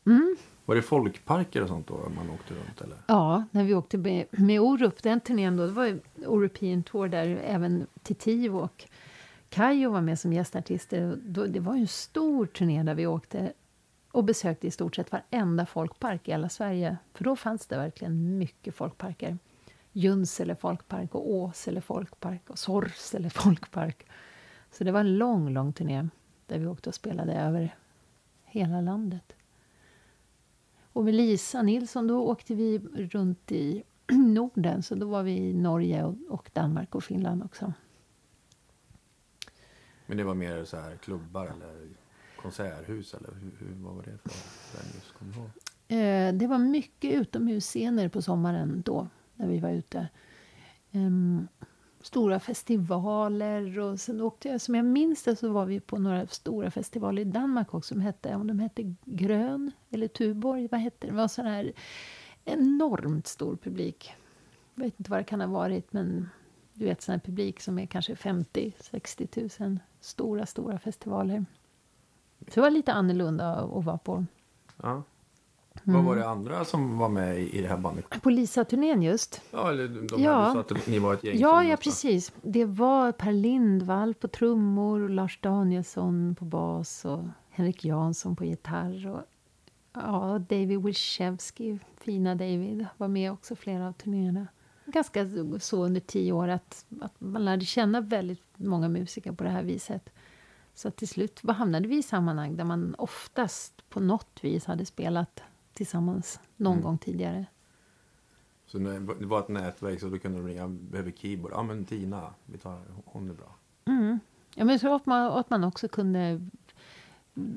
[0.06, 0.36] Mm.
[0.66, 2.82] Var det folkparker och sånt då man åkte runt?
[2.82, 2.98] Eller?
[3.08, 7.42] Ja, när vi åkte med, med Orup, den turnén då, det var European Tour där
[7.46, 8.86] även Titivo och
[9.50, 11.18] Kayo var med som gästartister.
[11.48, 13.54] Det var ju en stor turné där vi åkte
[14.12, 16.98] och besökte i stort sett varenda folkpark i hela Sverige.
[17.14, 19.38] För då fanns det verkligen mycket folkparker.
[19.92, 24.06] Junsele folkpark och Åsele folkpark och Sorsele folkpark.
[24.72, 26.08] Så det var en lång, lång turné
[26.46, 27.76] där vi åkte och spelade över
[28.44, 29.34] hela landet.
[30.94, 35.54] Och med Lisa Nilsson då åkte vi runt i Norden, så då var vi i
[35.54, 37.74] Norge och, och Danmark och Finland också.
[40.06, 41.90] Men det var mer så här klubbar eller
[42.42, 45.12] konserthus eller hur, hur, vad var det för venues?
[45.20, 45.50] Kommer ihåg?
[45.88, 50.08] Eh, det var mycket utomhusscener på sommaren då, när vi var ute.
[50.92, 51.48] Um,
[52.02, 53.80] stora festivaler.
[53.80, 57.22] Och sen åkte jag, som jag minns det så var vi på några stora festivaler
[57.22, 57.94] i Danmark också.
[57.94, 61.08] Som hette, om de hette Grön eller Tuborg, vad hette det?
[61.08, 61.74] Det var sån här
[62.46, 64.14] enormt stor publik.
[64.76, 66.30] Jag vet inte vad det kan ha varit, men
[66.74, 69.80] du vet sån här publik som är kanske 50-60 000.
[70.00, 71.46] Stora, stora festivaler.
[72.48, 74.26] Så det var lite annorlunda att vara på.
[74.84, 75.04] Ja.
[75.84, 75.96] Mm.
[75.96, 78.22] Vad var det andra som var med i det här bandet?
[78.22, 79.42] På Lisa-turnén just.
[79.52, 80.42] Ja, eller de ja.
[80.42, 81.38] Här, du sa att ni var ett gäng.
[81.40, 82.32] Ja, ja precis.
[82.42, 89.08] Det var Per Lindvall på trummor, Lars Danielsson på bas och Henrik Jansson på gitarr.
[89.08, 89.22] Och,
[89.94, 94.48] ja, David Wilczewski, fina David, var med också flera av turnéerna.
[94.86, 95.28] Ganska
[95.60, 99.64] så under tio år att, att man lärde känna väldigt många musiker på det här
[99.64, 100.10] viset.
[100.74, 105.44] Så till slut hamnade vi i sammanhang där man oftast på något vis hade spelat
[105.74, 106.84] tillsammans någon mm.
[106.84, 107.46] gång tidigare.
[108.66, 112.34] Så det var ett nätverk så då kunde de ringa, behöver keyboard, ja men Tina,
[112.46, 113.56] vi tar, hon är bra.
[113.86, 114.20] Mm.
[114.56, 116.48] Ja, men jag tror att man, att man också kunde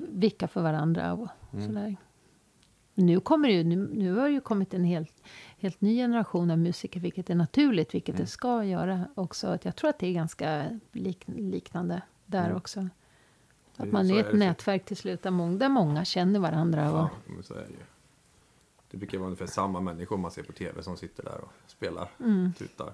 [0.09, 1.66] vicka för varandra och Mm.
[1.66, 1.96] sådär.
[2.94, 5.22] Nu, kommer det ju, nu, nu har det ju kommit en helt,
[5.59, 8.24] helt ny generation av musiker, vilket är naturligt, vilket Mm.
[8.24, 9.59] det ska göra också.
[9.62, 12.57] Jag tror att det är ganska lik, liknande där Mm.
[12.57, 12.88] också.
[13.77, 16.93] Att man är är ett det nätverk till slut där många, där många känner varandra.
[16.93, 16.99] Och,
[17.37, 17.77] Ja, så är det ju.
[18.91, 22.09] Det brukar vara ungefär samma människor man ser på tv som sitter där och spelar,
[22.21, 22.53] Mm.
[22.53, 22.93] tutar.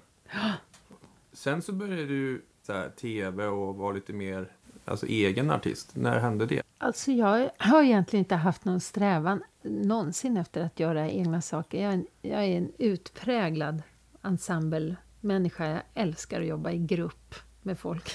[1.33, 4.51] Sen så började du så här, tv och vara lite mer
[4.85, 5.95] alltså, egen artist.
[5.95, 6.61] När hände det?
[6.77, 11.81] Alltså jag har egentligen inte haft någon strävan någonsin efter att göra egna saker.
[11.83, 13.83] Jag är en, jag är en utpräglad
[14.21, 15.65] ensemblemänniska.
[15.65, 18.11] Jag älskar att jobba i grupp med folk.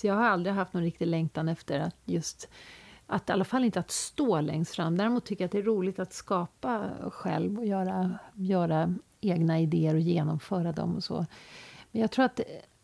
[0.00, 2.48] Så jag har aldrig haft någon riktig längtan efter att just
[3.06, 4.96] att i alla fall inte att stå längst fram.
[4.96, 9.94] Däremot tycker jag att det är roligt att skapa själv och göra, göra egna idéer
[9.94, 11.26] och genomföra dem och så.
[11.90, 12.40] Men jag tror att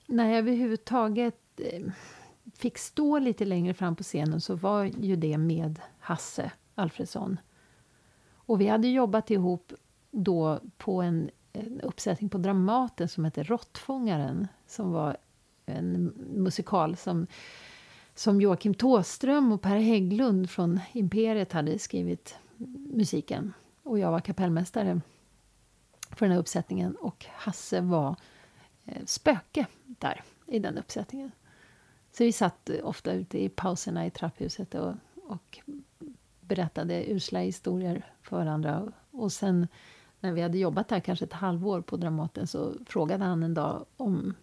[0.06, 1.82] när jag överhuvudtaget eh,
[2.54, 7.40] fick stå lite längre fram på scenen så var ju det med Hasse Alfredsson.
[8.34, 9.72] Och vi hade jobbat ihop
[10.10, 15.16] då på en, en uppsättning på Dramaten som hette Råttfångaren som var
[15.66, 17.26] en musikal som,
[18.14, 22.34] som Joakim Tåström och Per Hägglund från Imperiet hade skrivit
[22.92, 23.52] musiken.
[23.82, 25.00] Och jag var kapellmästare
[26.10, 28.16] för den här uppsättningen och Hasse var
[28.84, 31.30] eh, spöke där i den uppsättningen.
[32.12, 35.58] Så vi satt ofta ute i pauserna i trapphuset och, och
[36.40, 38.92] berättade usla historier för varandra.
[39.10, 39.68] Och sen
[40.20, 43.84] när vi hade jobbat där kanske ett halvår på Dramaten så frågade han en dag
[43.96, 44.34] om,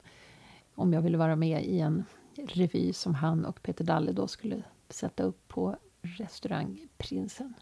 [0.75, 2.05] om jag ville vara med i en
[2.36, 7.53] revy som han och Peter Dalle då skulle sätta upp på restaurang Prinsen.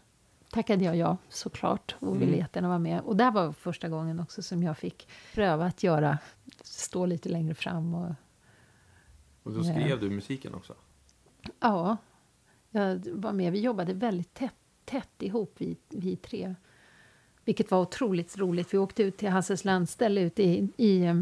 [0.50, 2.38] Tackade jag ja, såklart, och ville Mm.
[2.38, 3.00] jättegärna vara med.
[3.00, 6.18] Och där var första gången också som jag fick pröva att göra,
[6.62, 8.14] stå lite längre fram och
[9.42, 10.74] Och då skrev du musiken också?
[11.60, 11.96] Ja,
[12.70, 13.52] jag var med.
[13.52, 16.54] Vi jobbade väldigt tätt, tätt ihop, vi, vi tre.
[17.44, 18.74] Vilket var otroligt roligt.
[18.74, 21.20] Vi åkte ut till Hasses landställe ute i, i eh,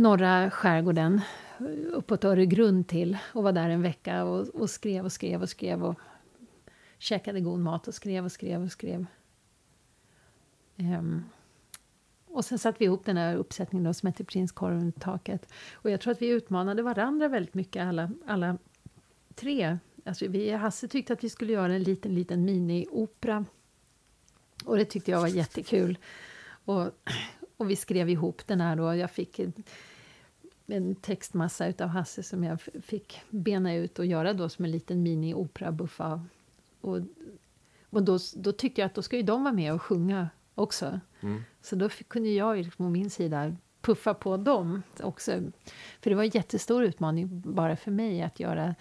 [0.00, 1.20] norra skärgården,
[1.92, 5.84] uppåt Öregrund till, och var där en vecka och, och skrev och skrev och skrev
[5.84, 5.98] och
[6.98, 9.06] käkade god mat och skrev och skrev och skrev.
[10.76, 11.24] Um,
[12.26, 15.52] och sen satte vi ihop den här uppsättningen då, som hette Prinskorven i taket.
[15.72, 18.58] Och jag tror att vi utmanade varandra väldigt mycket, alla, alla
[19.34, 19.78] tre.
[20.04, 23.44] Alltså vi, Hasse tyckte att vi skulle göra en liten, liten mini-opera.
[24.64, 25.98] Och det tyckte jag var jättekul.
[26.64, 26.90] Och,
[27.56, 28.94] och vi skrev ihop den här då.
[28.94, 29.40] Jag fick
[30.72, 35.02] en, textmassa utav Hasse som jag fick bena ut och göra då som en liten
[35.02, 36.24] mini-opera-buffa.
[36.80, 36.98] Och,
[37.90, 41.00] och då, då tyckte jag att då ska ju de vara med och sjunga också.
[41.20, 41.42] Mm.
[41.62, 45.32] Så då fick, kunde jag ju liksom, å min sida puffa på dem också.
[46.00, 48.74] För det var en jättestor utmaning bara för mig att göra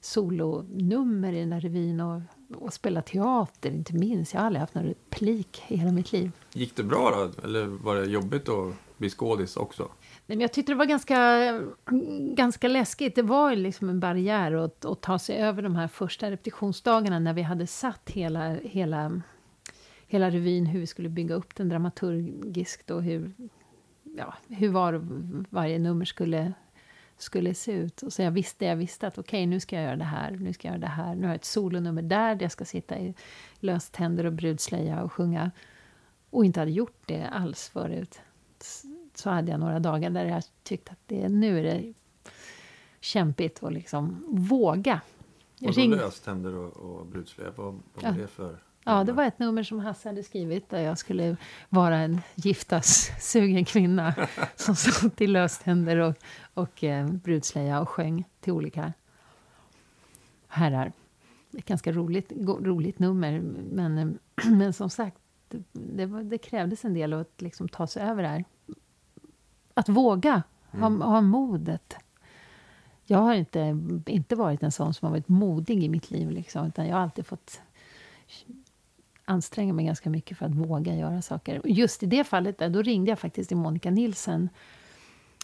[0.00, 2.20] solonummer i den där revyn och,
[2.54, 4.34] och spela teater, inte minst.
[4.34, 6.32] Jag har aldrig haft någon replik i hela mitt liv.
[6.52, 7.42] Gick det bra då?
[7.46, 9.88] Eller var det jobbigt att bli skådis också?
[10.30, 11.60] Nej, men jag tyckte det var ganska,
[12.34, 13.14] ganska läskigt.
[13.14, 17.18] Det var ju liksom en barriär att, att ta sig över de här första repetitionsdagarna
[17.18, 19.22] när vi hade satt hela, hela,
[20.06, 23.32] hela revyn, hur vi skulle bygga upp den dramaturgiskt och hur,
[24.02, 25.06] ja, hur var
[25.50, 26.52] varje nummer skulle,
[27.18, 28.02] skulle se ut.
[28.02, 30.52] Och så jag visste, jag visste att okej, nu ska jag göra det här, nu
[30.52, 31.14] ska jag göra det här.
[31.14, 33.14] Nu har jag ett solonummer där, där jag ska sitta i
[33.60, 35.50] löständer och brudslöja och sjunga.
[36.30, 38.20] Och inte hade gjort det alls förut
[39.14, 41.94] så hade jag några dagar där jag tyckte att det, nu är det
[43.00, 45.00] kämpigt att liksom våga.
[45.62, 48.12] Och då löständer och, och brudslöja, vad, vad var Ja.
[48.12, 48.58] det för?
[48.84, 51.36] Ja, det var ett nummer som Hasse hade skrivit där jag skulle
[51.68, 54.14] vara en giftassugen kvinna
[54.56, 56.14] som satt i löständer och,
[56.54, 58.92] och eh, brudslöja och sjöng till olika
[60.48, 60.92] herrar.
[61.58, 63.40] Ett ganska roligt, roligt nummer,
[63.72, 65.16] men, men som sagt,
[65.48, 68.44] det, det, var, det krävdes en del att liksom ta sig över det här.
[69.74, 71.00] Att våga, Mm.
[71.00, 71.96] ha, ha modet.
[73.04, 76.66] Jag har inte, inte varit en sån som har varit modig i mitt liv, liksom,
[76.66, 77.60] utan jag har alltid fått
[79.24, 81.60] anstränga mig ganska mycket för att våga göra saker.
[81.64, 84.48] Just i det fallet där, då ringde jag faktiskt till Monica Nilsen.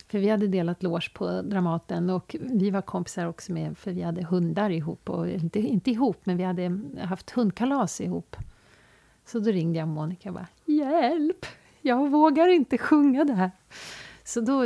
[0.08, 4.02] För vi hade delat loge på Dramaten och vi var kompisar också med, för vi
[4.02, 5.10] hade hundar ihop.
[5.10, 8.36] Och, inte, inte ihop, men vi hade haft hundkalas ihop.
[9.24, 11.46] Så då ringde jag Monica och bara Hjälp!
[11.80, 13.50] Jag vågar inte sjunga det här.
[14.26, 14.62] Så då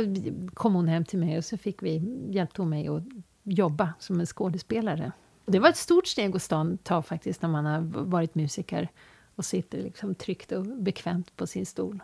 [0.53, 3.03] kom hon hem till mig och så fick vi, hjälpte hon mig att
[3.43, 5.11] jobba som en skådespelare.
[5.45, 8.87] Och det var ett stort steg att ta faktiskt när man har varit musiker
[9.35, 12.03] och sitter liksom tryggt och bekvämt på sin stol.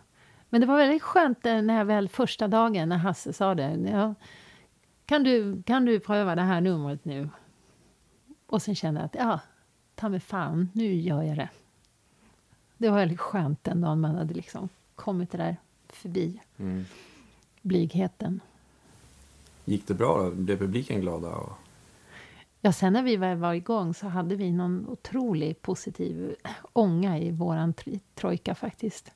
[0.50, 3.90] Men det var väldigt skönt när jag väl första dagen när Hasse sa det.
[3.92, 4.16] Ja,
[5.06, 7.30] kan, du, kan du pröva det här numret nu?
[8.46, 9.40] Och sen kände jag att ja,
[9.96, 11.50] ta mig fan, nu gör jag det.
[12.78, 15.58] Det var väldigt skönt den dagen man hade liksom kommit det där
[15.90, 16.86] förbi Mm
[17.68, 18.42] blygheten.
[19.66, 20.32] Gick det bra?
[20.32, 21.28] Blev publiken glada?
[21.28, 21.54] Och...
[22.62, 26.36] Ja, sen när vi väl var igång så hade vi någon otrolig positiv
[26.74, 27.74] ånga i våran
[28.16, 29.12] trojka faktiskt.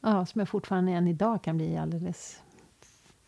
[0.00, 2.42] Ja, som jag fortfarande än idag kan bli alldeles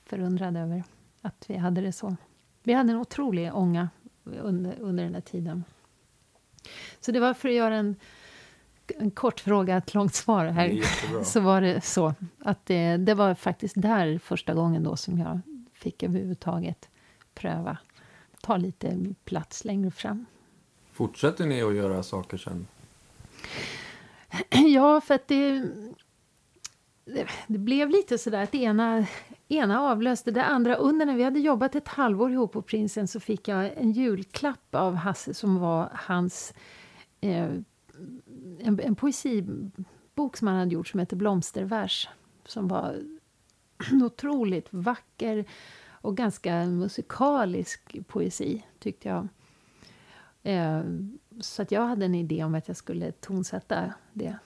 [0.05, 0.85] förundrad över
[1.23, 2.17] att vi hade det så.
[2.63, 3.89] Vi hade en otrolig ånga
[4.25, 5.65] under, under den här tiden.
[7.01, 7.97] Så det var för att göra en,
[8.99, 10.83] en kort fråga, ett långt svar här.
[11.25, 15.41] Så var det så att det, det var faktiskt där första gången då som jag
[15.73, 16.89] fick överhuvudtaget
[17.35, 17.79] pröva
[18.47, 20.27] ta lite plats längre fram.
[20.93, 22.67] Fortsätter ni att göra saker sen?
[24.75, 25.61] Ja, för att det,
[27.05, 29.07] det, det blev lite sådär att det ena,
[29.49, 30.75] ena avlöste det andra.
[30.75, 34.75] Under när vi hade jobbat ett halvår ihop på Prinsen så fick jag en julklapp
[34.75, 36.55] av Hasse som var hans
[37.21, 37.49] eh,
[38.61, 42.09] en, en poesibok som han hade gjort som heter Blomstervers.
[42.45, 42.97] Som var
[44.05, 45.45] otroligt vacker
[45.89, 49.29] och ganska musikalisk poesi, tyckte jag.
[50.43, 50.83] Eh,
[51.41, 54.39] så att jag hade en idé om att jag skulle tonsätta det.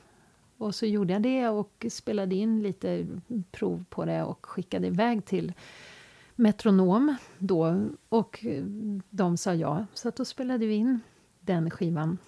[0.59, 3.07] Och så gjorde jag det och spelade in lite
[3.51, 5.53] prov på det och skickade iväg till
[6.35, 7.89] Metronom då.
[8.09, 8.45] Och
[9.11, 11.01] de sa ja, så att då spelade vi in
[11.41, 12.19] den skivan.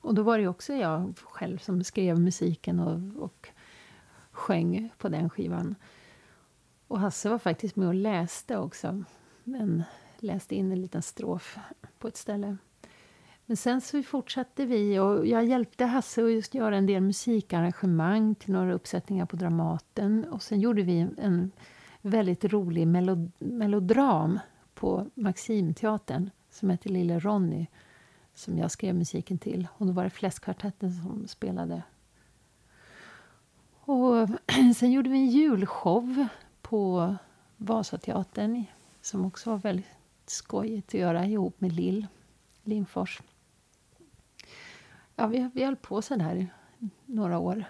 [0.00, 3.48] Och då var det också jag själv som skrev musiken och, och
[4.30, 5.74] sjöng på den skivan.
[6.86, 9.04] Och Hasse var faktiskt med och läste också.
[9.44, 9.82] Men
[10.18, 11.58] läste in en liten strof
[11.98, 12.56] på ett ställe.
[13.46, 18.34] Men sen så fortsatte vi och jag hjälpte Hasse att just göra en del musikarrangemang
[18.34, 20.24] till några uppsättningar på Dramaten.
[20.24, 21.50] Och sen gjorde vi en
[22.02, 24.38] väldigt rolig melod melodram
[24.74, 27.66] på Maximteatern som hette Lille Ronny
[28.40, 29.68] som jag skrev musiken till.
[29.72, 31.82] Och då var det Fläskkvartetten som spelade.
[33.80, 34.28] Och
[34.76, 36.26] sen gjorde vi en julshow
[36.62, 37.14] på
[37.56, 38.64] Vasateatern
[39.00, 39.86] som också var väldigt
[40.26, 42.06] skojigt att göra ihop med Lill
[42.62, 43.22] Lindfors.
[45.16, 46.46] Ja, vi, vi höll på så där
[47.06, 47.64] några år.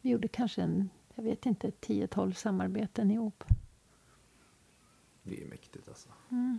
[0.00, 3.44] Vi gjorde kanske en, jag vet inte, 10-12 samarbeten ihop.
[5.22, 6.08] Det är mäktigt alltså.
[6.30, 6.58] Mm.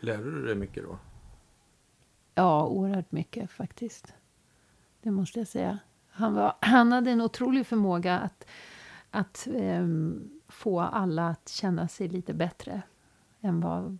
[0.00, 0.98] Lärde du dig mycket då?
[2.38, 4.14] Ja, oerhört mycket faktiskt.
[5.02, 5.78] Det måste jag säga.
[6.08, 8.46] Han, var, han hade en otrolig förmåga att,
[9.10, 9.86] att eh,
[10.48, 12.82] få alla att känna sig lite bättre
[13.40, 13.98] än vad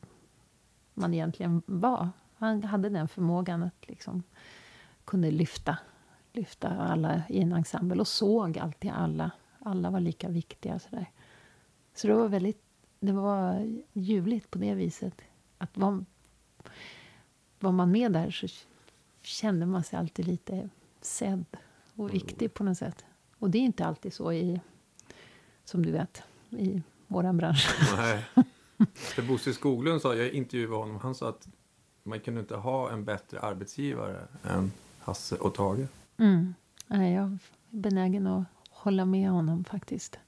[0.94, 2.08] man egentligen var.
[2.36, 4.22] Han hade den förmågan att liksom
[5.04, 5.78] kunde lyfta,
[6.32, 9.30] lyfta alla i en ensemble och såg alltid alla.
[9.58, 10.78] Alla var lika viktiga.
[10.78, 11.10] Så, där.
[11.94, 12.62] så det var väldigt
[13.00, 15.20] det var ljuvligt på det viset.
[15.58, 16.04] Att vara
[17.60, 18.46] var man med där så
[19.22, 20.68] kände man sig alltid lite
[21.00, 21.44] sedd
[21.94, 23.04] och viktig på något sätt.
[23.38, 24.60] Och det är inte alltid så i,
[25.64, 27.76] som du vet, i våran bransch.
[27.96, 28.24] Nej.
[28.94, 31.48] För Bosse Skoglund sa, jag intervjuade honom, han sa att
[32.02, 35.86] man kunde inte ha en bättre arbetsgivare än Hasse och Tage.
[36.16, 36.54] Mm.
[36.86, 37.38] Nej, jag är
[37.70, 40.18] benägen att hålla med honom faktiskt.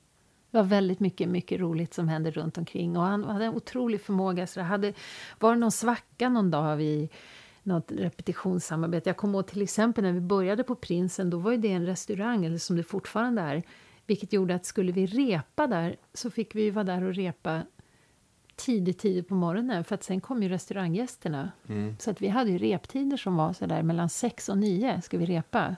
[0.50, 2.96] Det var väldigt mycket, mycket roligt som hände runt omkring.
[2.96, 4.46] Och han hade en otrolig förmåga.
[4.46, 4.92] Så det hade,
[5.38, 7.08] var det någon svacka någon dag vid
[7.62, 9.08] något repetitionssamarbete.
[9.08, 11.30] Jag kommer ihåg till exempel när vi började på Prinsen.
[11.30, 13.62] Då var ju det en restaurang, eller som det fortfarande är.
[14.06, 17.62] Vilket gjorde att skulle vi repa där så fick vi vara där och repa
[18.56, 19.84] tidigt, tidigt på morgonen.
[19.84, 21.50] För att sen kom ju restauranggästerna.
[21.68, 21.96] Mm.
[21.98, 25.18] Så att vi hade ju reptider som var så där mellan sex och nio ska
[25.18, 25.76] vi repa.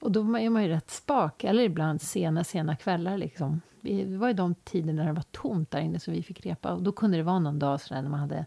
[0.00, 3.60] Och då är man ju rätt spak, eller ibland sena, sena kvällar liksom.
[3.80, 6.72] Det var ju de tider när det var tomt där inne så vi fick repa.
[6.72, 8.46] Och då kunde det vara någon dag sådär när man hade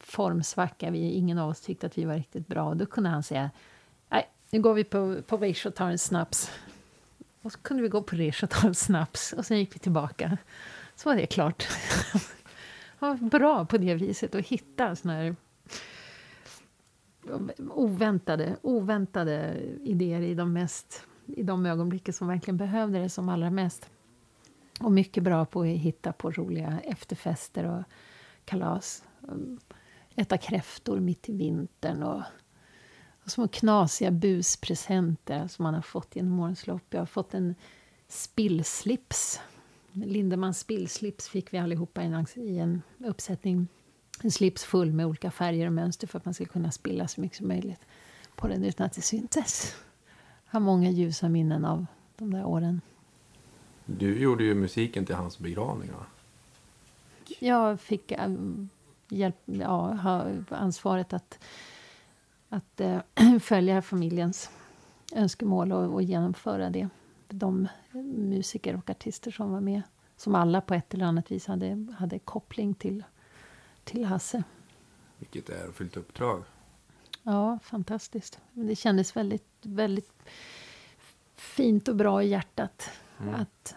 [0.00, 0.90] formsvacka.
[0.90, 2.68] Vi, ingen av oss tyckte att vi var riktigt bra.
[2.68, 3.50] Och då kunde han säga,
[4.08, 6.50] nej, nu går vi på, på Rish och tar en snaps.
[7.42, 9.32] Och så kunde vi gå på Rish och ta en snaps.
[9.32, 10.38] Och sen gick vi tillbaka.
[10.96, 11.68] Så var det klart.
[12.98, 15.36] Han var bra på det viset att hitta sådana här
[17.58, 23.50] oväntade, oväntade idéer i de, mest, i de ögonblicken som verkligen behövde det som allra
[23.50, 23.90] mest.
[24.80, 27.82] Och mycket bra på att hitta på roliga efterfester och
[28.44, 29.04] kalas.
[30.14, 32.22] Äta kräftor mitt i vintern och,
[33.24, 36.84] och små knasiga buspresenter som man har fått genom årens lopp.
[36.90, 37.54] Jag har fått en
[38.08, 39.40] spillslips.
[39.92, 43.68] Lindemans spillslips fick vi allihopa i en, i en uppsättning
[44.22, 47.20] en slips full med olika färger och mönster för att man skulle kunna spilla så
[47.20, 47.80] mycket som möjligt
[48.36, 49.76] på den utan att det syntes.
[50.46, 52.80] Jag har många ljusa minnen av de där åren.
[53.86, 56.06] Du gjorde ju musiken till hans begravning va?
[57.38, 58.68] Jag fick um,
[59.08, 61.38] hjälp, ja, ha ansvaret att,
[62.48, 64.50] att uh, följa familjens
[65.12, 66.88] önskemål och, och genomföra det.
[67.28, 67.68] De
[68.14, 69.82] musiker och artister som var med
[70.18, 73.04] som alla på ett eller annat vis hade, hade koppling till,
[73.88, 74.42] till Hasse.
[75.18, 76.42] Vilket är fyllt uppdrag.
[77.22, 78.40] Ja, fantastiskt.
[78.52, 80.12] Det kändes väldigt, väldigt
[81.34, 83.34] fint och bra i hjärtat mm.
[83.34, 83.76] att,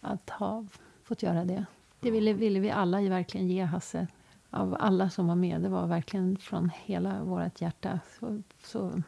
[0.00, 0.66] att ha
[1.02, 1.66] fått göra det.
[2.00, 4.06] Det ville, ville vi alla verkligen ge Hasse.
[4.50, 5.60] Av alla som var med.
[5.60, 8.00] Det var verkligen från hela vårt hjärta.
[8.18, 9.02] Så, så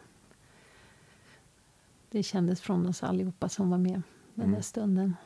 [2.10, 4.02] det kändes från oss allihopa som var med
[4.34, 4.54] den mm.
[4.54, 5.16] där stunden.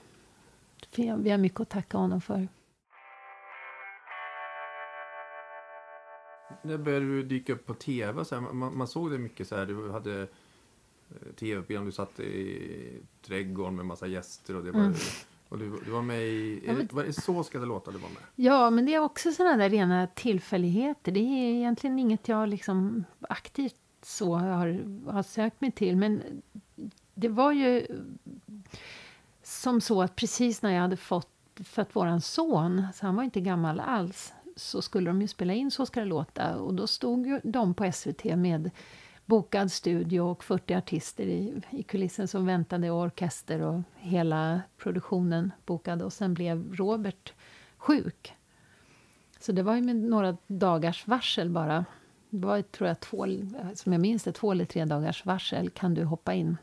[0.96, 2.48] Vi har mycket att tacka honom för.
[6.62, 8.24] När började du dyka upp på tv?
[8.24, 9.66] Så här, man, man, såg det mycket så här.
[9.66, 14.94] Du hade eh, tv-program, du satt i trädgården med massa gäster och det var mm.
[15.48, 16.62] Och du, du, var med i...
[16.66, 18.22] Ja, men, var det Så ska det låta du var med?
[18.34, 21.12] Ja, men det är också sådana där rena tillfälligheter.
[21.12, 25.96] Det är egentligen inget jag liksom aktivt så har, har sökt mig till.
[25.96, 26.42] Men
[27.14, 27.86] det var ju
[29.42, 31.28] som så att precis när jag hade fått
[31.64, 35.70] fött våran son, så han var inte gammal alls, så skulle de ju spela in
[35.70, 36.56] Så ska det låta.
[36.56, 38.70] Och då stod ju de på SVT med
[39.26, 45.52] bokad studio och 40 artister i, i kulissen som väntade, och orkester och hela produktionen
[45.66, 46.02] bokad.
[46.02, 47.32] Och sen blev Robert
[47.76, 48.34] sjuk.
[49.40, 51.84] Så det var ju med några dagars varsel bara.
[52.30, 53.26] Det var, tror jag, två,
[53.74, 55.70] som jag minns det, två eller tre dagars varsel.
[55.70, 56.56] Kan du hoppa in?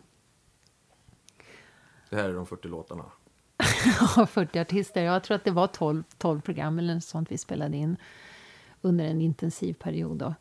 [2.10, 3.06] Det här är de 40 låtarna?
[4.17, 5.03] ja, 40 artister.
[5.03, 7.97] Jag tror att det var 12, 12 program eller något sånt vi spelade in
[8.81, 10.17] under en intensiv period.
[10.17, 10.33] Då.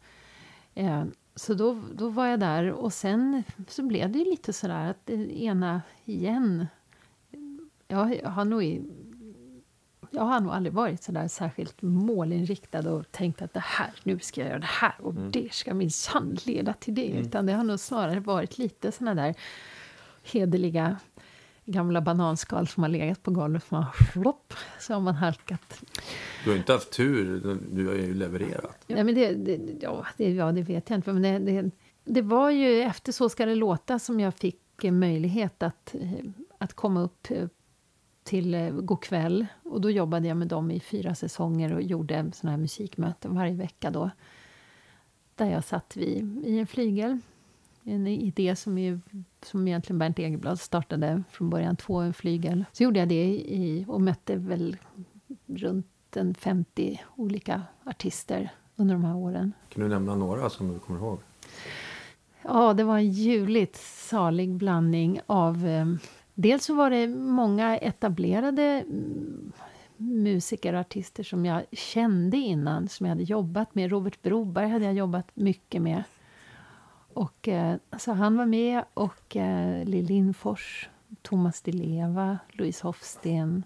[0.74, 5.06] Eh, så då, då var jag där och sen så blev det lite sådär att
[5.06, 6.66] det ena igen.
[7.88, 8.62] Jag har nog,
[10.10, 14.18] jag har nog aldrig varit så där särskilt målinriktad och tänkt att det här, nu
[14.18, 15.30] ska jag göra det här och mm.
[15.30, 17.10] det ska minsann leda till det.
[17.10, 17.22] Mm.
[17.22, 19.34] Utan det har nog snarare varit lite såna där
[20.22, 20.96] hederliga
[21.70, 23.64] gamla bananskal som har legat på golvet.
[23.68, 25.82] Har flopp, så har man halkat.
[26.44, 28.84] Du har inte haft tur, du har ju levererat.
[28.86, 31.12] Ja, men det, det, ja, det, ja, det vet jag inte.
[31.12, 31.70] Men det, det,
[32.04, 35.94] det, var ju efter Så ska det låta som jag fick möjlighet att,
[36.58, 37.28] att komma upp
[38.24, 39.46] till eh, Go'kväll.
[39.62, 43.54] Och då jobbade jag med dem i fyra säsonger och gjorde såna här musikmöten varje
[43.54, 43.90] vecka.
[43.90, 44.10] Då,
[45.34, 47.18] där jag satt vid, i en flygel
[47.84, 49.00] en idé som, ju,
[49.42, 52.64] som egentligen Bernt Egerblad startade från början, två flygel.
[52.72, 54.76] Så gjorde jag det i, och mötte väl
[55.46, 59.52] runt en 50 olika artister under de här åren.
[59.68, 61.18] Kan du nämna några som du kommer ihåg?
[62.42, 65.66] Ja, det var en ljuvligt salig blandning av...
[65.66, 65.86] Eh,
[66.34, 69.52] dels så var det många etablerade mm,
[69.96, 73.90] musiker och artister som jag kände innan, som jag hade jobbat med.
[73.90, 76.02] Robert Broberg hade jag jobbat mycket med.
[77.14, 80.88] Och, eh, så han var med, och eh, Lill Lindfors,
[81.22, 83.64] Thomas Di Leva, Louise Hofsten.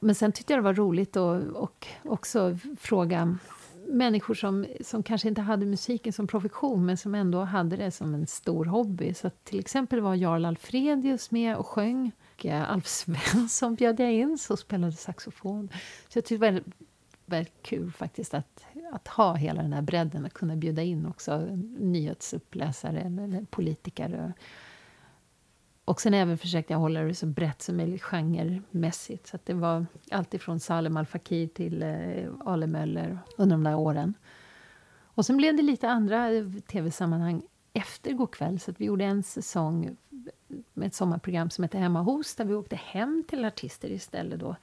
[0.00, 3.38] Men sen tyckte jag det var roligt att och också fråga
[3.86, 8.14] människor som, som kanske inte hade musiken som profession men som ändå hade det som
[8.14, 9.14] en stor hobby.
[9.14, 12.12] Så till exempel var Jarl Alfredius med och sjöng.
[12.34, 15.68] Och eh, Alf Svensson bjöd jag in, som spelade saxofon.
[16.08, 16.62] Så jag tyckte det var
[17.26, 21.38] väldigt kul faktiskt att, att ha hela den här bredden och kunna bjuda in också
[21.78, 24.32] nyhetsuppläsare eller politiker.
[25.84, 29.26] Och sen även försökte jag hålla det så brett som möjligt genremässigt.
[29.26, 33.76] Så det var allt ifrån Salem Al Fakir till eh, Ale Möller under de där
[33.76, 34.14] åren.
[35.14, 38.58] Och sen blev det lite andra eh, tv-sammanhang efter Go'kväll.
[38.58, 39.96] Så vi gjorde en säsong
[40.72, 44.56] med ett sommarprogram som hette Hemma hos där vi åkte hem till artister istället då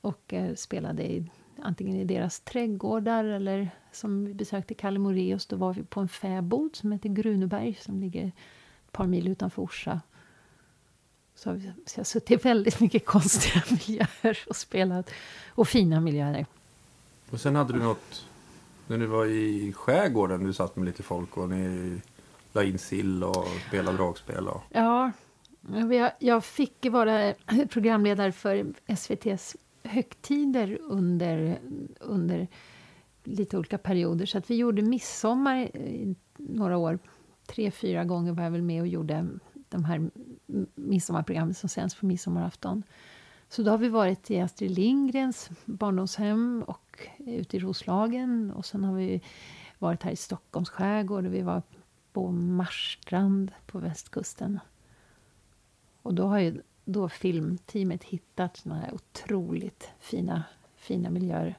[0.00, 1.30] och eh, spelade i
[1.62, 5.46] antingen i deras trädgårdar eller som vi besökte Kalle Moreus.
[5.46, 9.62] Då var vi på en fäbod som heter Gruneberg som ligger ett par mil utanför
[9.62, 10.00] Orsa.
[11.34, 15.10] Så, vi, så jag har suttit i väldigt mycket konstiga miljöer och spelat.
[15.48, 16.46] Och fina miljöer.
[17.30, 18.26] Och sen hade du något
[18.86, 20.44] när du var i skärgården.
[20.44, 22.00] Du satt med lite folk och ni
[22.52, 24.48] la in sill och spelade dragspel.
[24.48, 24.62] Och...
[24.70, 25.12] Ja,
[26.18, 27.34] jag fick vara
[27.68, 29.56] programledare för SVTs
[29.88, 31.58] högtider under,
[32.00, 32.48] under
[33.24, 34.26] lite olika perioder.
[34.26, 36.98] Så att vi gjorde midsommar i några år.
[37.46, 39.28] Tre, fyra gånger var jag väl med och gjorde
[39.68, 40.10] de här
[40.74, 42.82] midsommarprogrammen som sänds på midsommarafton.
[43.48, 48.50] Så då har vi varit i Astrid Lindgrens barndomshem och ute i Roslagen.
[48.50, 49.20] Och sen har vi
[49.78, 51.62] varit här i Stockholms skärgård och vi var
[52.12, 54.60] på Marstrand på västkusten.
[56.02, 56.62] Och då har ju
[56.92, 60.44] då filmteamet hittat såna här otroligt fina
[60.76, 61.58] fina miljöer.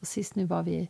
[0.00, 0.88] Och sist nu var vi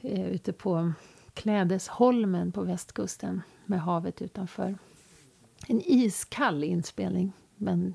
[0.00, 0.92] eh, ute på
[1.34, 4.78] Klädesholmen på västkusten med havet utanför.
[5.68, 7.94] En iskall inspelning, men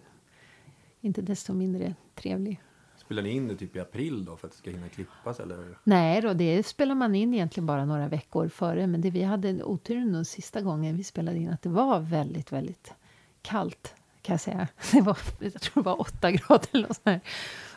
[1.02, 2.62] inte desto mindre trevlig.
[2.98, 5.40] Spelar ni in det typ i april då för att det ska hinna klippas?
[5.40, 5.78] Eller?
[5.84, 8.88] Nej, då, det spelar man in egentligen bara några veckor före.
[8.88, 12.52] Men det vi hade oturen den sista gången vi spelade in att det var väldigt,
[12.52, 12.94] väldigt
[13.42, 13.96] kallt
[14.28, 14.68] kan jag säga.
[14.92, 17.24] Det var, jag tror det var åtta grader eller något sånt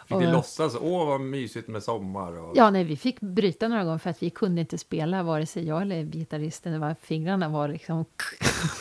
[0.06, 0.76] Fick ni låtsas?
[0.80, 2.38] Åh, vad mysigt med sommar?
[2.38, 2.56] Och...
[2.56, 5.66] Ja, nej, vi fick bryta några gånger för att vi kunde inte spela, vare sig
[5.66, 6.72] jag eller gitarristen.
[6.72, 8.04] Det var, fingrarna var liksom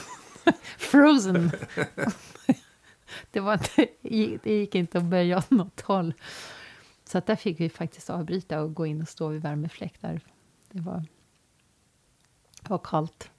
[0.77, 1.51] frozen.
[3.31, 3.59] det, var,
[4.43, 6.13] det gick inte att böja åt något håll.
[7.05, 10.21] Så att där fick vi faktiskt avbryta och gå in och stå vid värmefläktar.
[10.71, 11.05] Det var,
[12.61, 13.29] det var kallt.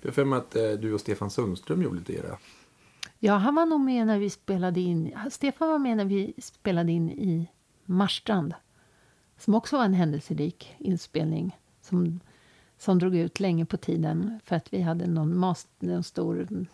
[0.00, 2.38] Jag har för mig att eh, du och Stefan Sundström gjorde lite era.
[3.18, 5.14] Ja, han var nog med när vi spelade in.
[5.30, 7.48] Stefan var med när vi spelade in i
[7.84, 8.54] Marstrand.
[9.38, 11.56] Som också var en händelserik inspelning.
[11.80, 12.20] Som,
[12.78, 16.66] som drog ut länge på tiden för att vi hade någon, mast, någon stor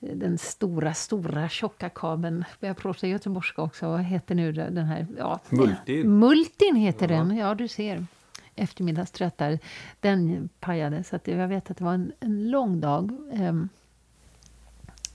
[0.00, 2.44] den stora, stora tjocka kabeln.
[2.60, 3.88] Jag pratar göteborgska också.
[3.88, 5.06] Vad heter nu den här?
[5.18, 6.18] Ja, Multin.
[6.18, 7.16] Multin heter ja.
[7.16, 7.36] den.
[7.36, 8.06] Ja, du ser.
[8.54, 9.58] Eftermiddagströttar.
[10.00, 11.04] Den pajade.
[11.04, 13.12] Så att jag vet att det var en, en lång dag.
[13.32, 13.68] Um,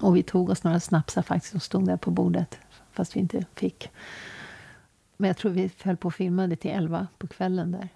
[0.04, 2.60] och vi tog oss några snapsar faktiskt och stod där på bordet.
[2.92, 3.90] Fast vi inte fick.
[5.18, 7.90] Men jag tror vi höll på och filmade till elva på kvällen där.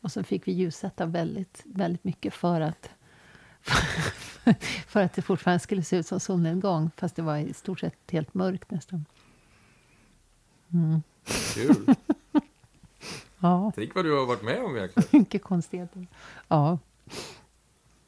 [0.00, 2.90] Och så fick vi ljussätta väldigt, väldigt mycket för att
[4.86, 8.10] för att det fortfarande skulle se ut som solnedgång fast det var i stort sett
[8.10, 9.04] helt mörkt nästan.
[10.72, 11.02] Mm.
[11.54, 11.94] Kul!
[13.38, 13.72] ja.
[13.74, 15.08] Tänk vad du har varit med om verkligen.
[15.12, 16.06] Mycket konstigheter.
[16.48, 16.78] Ja.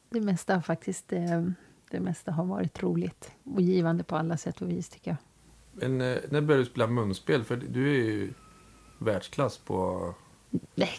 [0.09, 1.45] Det mesta har faktiskt eh,
[1.91, 5.17] det mesta har varit roligt och givande på alla sätt och vis tycker jag.
[5.71, 7.43] Men eh, när började du spela munspel?
[7.43, 8.33] För du är ju
[8.97, 10.13] världsklass på...
[10.75, 10.89] Nej,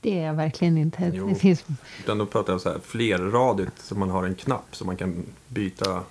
[0.00, 1.12] det är jag verkligen inte.
[1.14, 1.64] Jo, det finns...
[2.00, 5.24] Utan då pratar jag så här flerradigt, så man har en knapp så man kan
[5.48, 6.02] byta.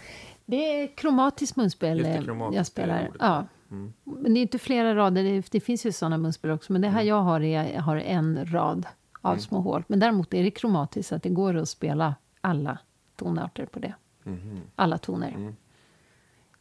[0.45, 3.11] Det är kromatiskt munspel det, eh, kromatiskt jag spelar.
[3.19, 3.45] Ja.
[3.71, 3.93] Mm.
[4.03, 6.73] Men det är inte flera rader, det, det finns ju sådana munspel också.
[6.73, 7.07] Men det här mm.
[7.07, 8.86] jag har är jag har en rad
[9.21, 9.41] av mm.
[9.41, 9.84] små hål.
[9.88, 12.77] Men däremot är det kromatiskt, så att det går att spela alla
[13.15, 13.93] tonarter på det.
[14.26, 14.61] Mm.
[14.76, 15.32] Alla toner.
[15.32, 15.55] Mm.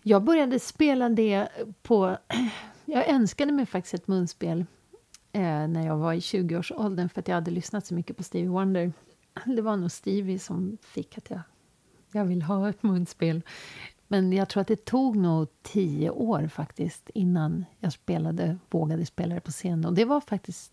[0.02, 1.48] Jag började spela det
[1.82, 2.18] på...
[2.84, 4.64] Jag önskade mig faktiskt ett munspel
[5.32, 8.48] eh, när jag var i 20-årsåldern för att jag hade lyssnat så mycket på Stevie
[8.48, 8.92] Wonder.
[9.56, 11.40] Det var nog Stevie som fick att jag,
[12.12, 13.42] jag vill ha ett munspel.
[14.08, 19.34] Men jag tror att det tog nog tio år faktiskt innan jag spelade, vågade spela
[19.34, 19.84] det på scen.
[19.84, 20.72] Och det var faktiskt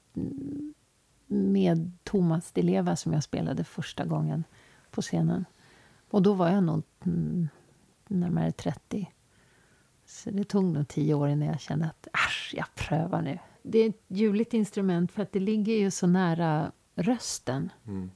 [1.27, 4.43] med Thomas Di Leva som jag spelade första gången
[4.91, 5.45] på scenen.
[6.15, 7.47] Och då var jag nog mm,
[8.07, 9.11] närmare 30.
[10.05, 13.79] Så det tog nog tio år innan jag kände att äsch, jag prövar nu det
[13.79, 18.09] är ett ljuvligt instrument för att det ligger ju så nära rösten, mm.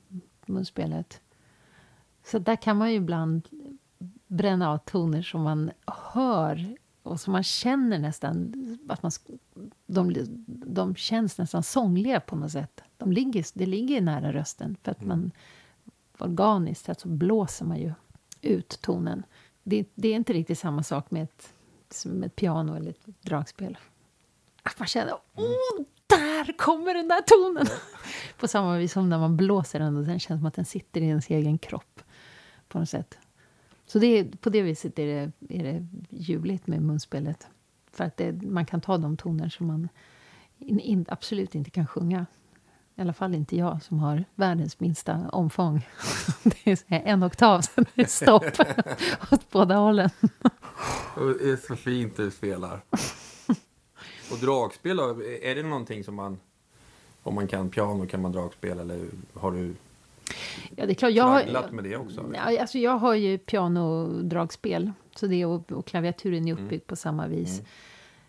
[0.45, 1.21] munspelet.
[2.25, 3.47] Så där kan man ju ibland
[4.27, 5.71] bränna av toner som man
[6.13, 8.53] hör och som man känner nästan...
[8.89, 9.11] Att man,
[9.87, 10.13] de,
[10.47, 12.81] de känns nästan sångliga på något sätt.
[12.97, 15.09] De ligger, det ligger nära rösten för att mm.
[15.09, 15.31] man
[16.22, 17.93] organiskt så blåser man ju
[18.41, 19.24] ut tonen.
[19.63, 21.53] Det, det, är inte riktigt samma sak med ett,
[22.05, 23.78] med ett piano eller ett dragspel.
[24.63, 27.65] Att man känner åh, där kommer den där tonen!
[28.39, 31.01] på samma vis som när man blåser den och den känns som att den sitter
[31.01, 32.01] i ens egen kropp.
[32.67, 33.17] På något sätt.
[33.86, 37.47] Så det på det viset är det, är det ljuvligt med munspelet.
[37.91, 39.89] För att det, man kan ta de toner som man
[40.57, 42.26] in, in, absolut inte kan sjunga.
[42.99, 45.87] I alla fall inte jag som har världens minsta omfång.
[46.43, 48.43] Det är en oktav, sen är det stopp
[49.31, 50.09] åt båda hållen.
[51.15, 52.81] Det är så fint du spelar.
[54.31, 54.99] Och dragspel
[55.41, 56.39] är det någonting som man...
[57.23, 59.73] Om man kan piano, kan man dragspel eller har du
[60.75, 61.11] Ja, det är klart.
[61.11, 62.25] Jag har, med det också?
[62.33, 64.91] Ja, alltså jag har ju pianodragspel.
[65.15, 66.87] Så det och, och klaviaturen är uppbyggd mm.
[66.87, 67.53] på samma vis.
[67.53, 67.65] Mm.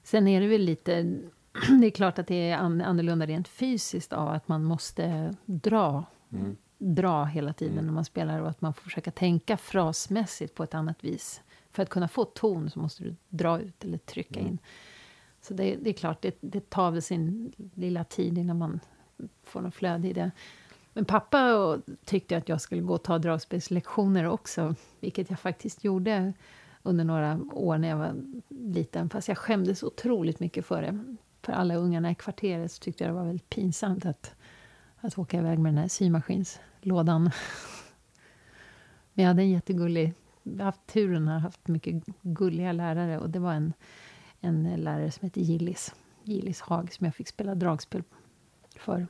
[0.02, 1.20] Sen är det väl lite...
[1.52, 6.04] Det är klart att det är annorlunda rent fysiskt av att man måste dra.
[6.32, 6.56] Mm.
[6.78, 7.86] Dra hela tiden mm.
[7.86, 11.42] när man spelar och att man får försöka tänka frasmässigt på ett annat vis.
[11.70, 14.52] För att kunna få ton så måste du dra ut eller trycka mm.
[14.52, 14.58] in.
[15.40, 18.80] Så det, det är klart, det, det, tar väl sin lilla tid innan man
[19.44, 20.30] får något flöde i det.
[20.92, 26.32] Men pappa tyckte att jag skulle gå och ta dragspelslektioner också, vilket jag faktiskt gjorde
[26.82, 28.14] under några år när jag var
[28.48, 29.10] liten.
[29.10, 31.16] Fast jag skämdes otroligt mycket för det.
[31.42, 34.34] För alla ungarna i kvarteret så tyckte jag det var väldigt pinsamt att,
[35.00, 37.22] att åka iväg med den här symaskinslådan.
[39.14, 40.14] Men jag hade en jättegullig...
[40.42, 43.72] Jag har haft turen att ha haft mycket gulliga lärare och det var en
[44.40, 48.02] en lärare som hette Gillis Gillis Hag som jag fick spela dragspel
[48.76, 49.06] för.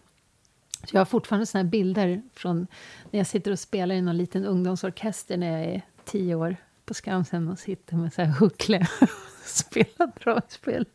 [0.85, 2.67] Så jag har fortfarande såna här bilder från
[3.11, 6.95] när jag sitter och spelar i någon liten ungdomsorkester när jag är tio år på
[6.95, 9.09] Skansen och sitter med så här huckle och
[9.45, 10.87] spelar dragspel.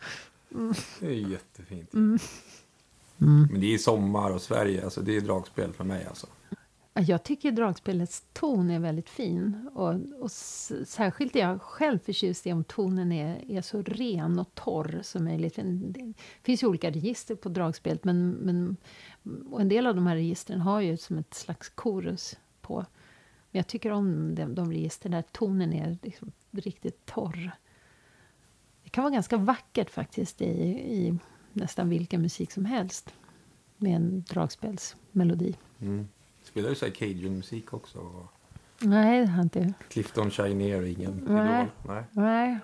[0.56, 0.74] Mm.
[1.00, 1.94] Det är jättefint.
[1.94, 2.20] Mm.
[3.22, 3.48] Mm.
[3.52, 6.28] Men det är sommar och Sverige, alltså det är dragspel för mig alltså.
[7.00, 9.70] Jag tycker dragspelets ton är väldigt fin.
[9.74, 14.56] Och, och särskilt är jag själv förtjust i om tonen är, är så ren och
[14.56, 15.60] torr som möjligt.
[15.64, 18.78] Det finns ju olika register på dragspelet men, men
[19.52, 22.76] och en del av de här registren har ju som ett slags korus på.
[23.52, 27.52] Men jag tycker om de, de register där tonen är liksom riktigt torr.
[28.96, 31.18] Kan vara ganska vackert faktiskt i, i
[31.54, 33.14] nästan vilken musik som helst
[33.78, 35.56] med en dragspelsmelodi.
[35.82, 36.08] Mm.
[36.44, 38.28] Spelar du så cajun-musik också?
[38.80, 39.74] Nej, det har inte.
[39.90, 41.62] Clifton Chinier, ingen Nej.
[41.62, 41.96] idol?
[41.96, 42.04] Nej.
[42.12, 42.60] Nej.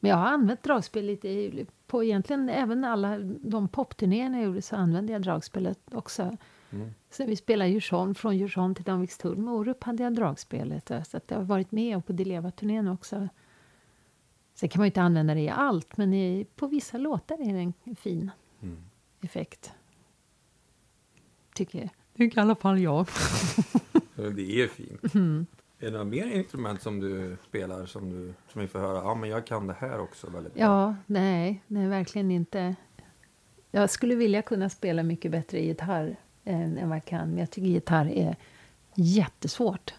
[0.00, 4.62] Men jag har använt dragspel lite i, på egentligen även alla de popturnéerna jag gjorde
[4.62, 6.36] så använde jag dragspelet också.
[6.70, 6.90] Mm.
[7.10, 10.90] Så vi spelade Djursholm, från Djursholm till Danvikstull med Orup hade jag dragspelet.
[11.06, 13.28] Så att jag har varit med på Dileva-turnén också.
[14.60, 17.54] Sen kan man ju inte använda det i allt, men i, på vissa låtar är
[17.54, 18.30] det en fin
[18.62, 18.76] mm.
[19.20, 19.72] effekt.
[21.54, 21.90] Tycker jag.
[22.16, 23.06] Tycker i alla fall jag.
[24.14, 25.14] det är fint.
[25.14, 25.46] Mm.
[25.78, 28.98] Är det några mer instrument som du spelar som, du, som vi får höra?
[28.98, 30.62] Ja, men jag kan det här också väldigt bra.
[30.62, 32.76] Ja, nej, nej, verkligen inte.
[33.70, 37.28] Jag skulle vilja kunna spela mycket bättre gitarr än, än vad jag kan.
[37.28, 38.36] Men jag tycker gitarr är
[38.94, 39.94] jättesvårt.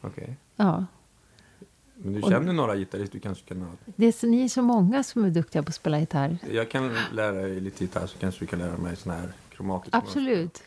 [0.00, 0.22] Okej.
[0.22, 0.34] Okay.
[0.56, 0.86] Ja.
[2.04, 3.68] Men du känner och, några gitarrister du kanske kan ha?
[3.96, 6.38] Det är så, ni är så många som är duktiga på att spela gitarr.
[6.52, 9.94] Jag kan lära dig lite gitarr så kanske du kan lära mig sån här kromatisk
[9.94, 10.62] Absolut.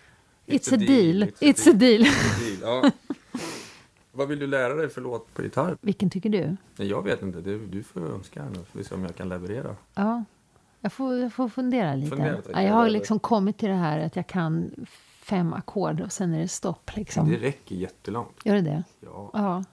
[0.45, 1.19] It's, It's, a, deal.
[1.19, 1.31] deal.
[1.39, 2.01] It's, a, deal.
[2.01, 2.83] It's a deal.
[2.83, 2.91] Ja.
[4.11, 5.77] Vad vill du lära dig för låt på gitarr?
[5.81, 6.57] Vilken tycker du?
[6.75, 7.41] Nej, jag vet inte.
[7.41, 8.55] Det, du får önska nu.
[8.71, 9.75] Får vi se om jag kan leverera.
[9.93, 10.23] Ja,
[10.81, 12.15] jag får, jag får fundera lite.
[12.15, 14.71] Fundera, ja, jag har liksom kommit till det här att jag kan
[15.21, 16.91] fem ackord och sen är det stopp.
[16.95, 17.29] Liksom.
[17.29, 18.45] Det räcker jättelångt.
[18.45, 18.83] Gör det det?
[18.99, 19.29] Ja.
[19.33, 19.63] ja.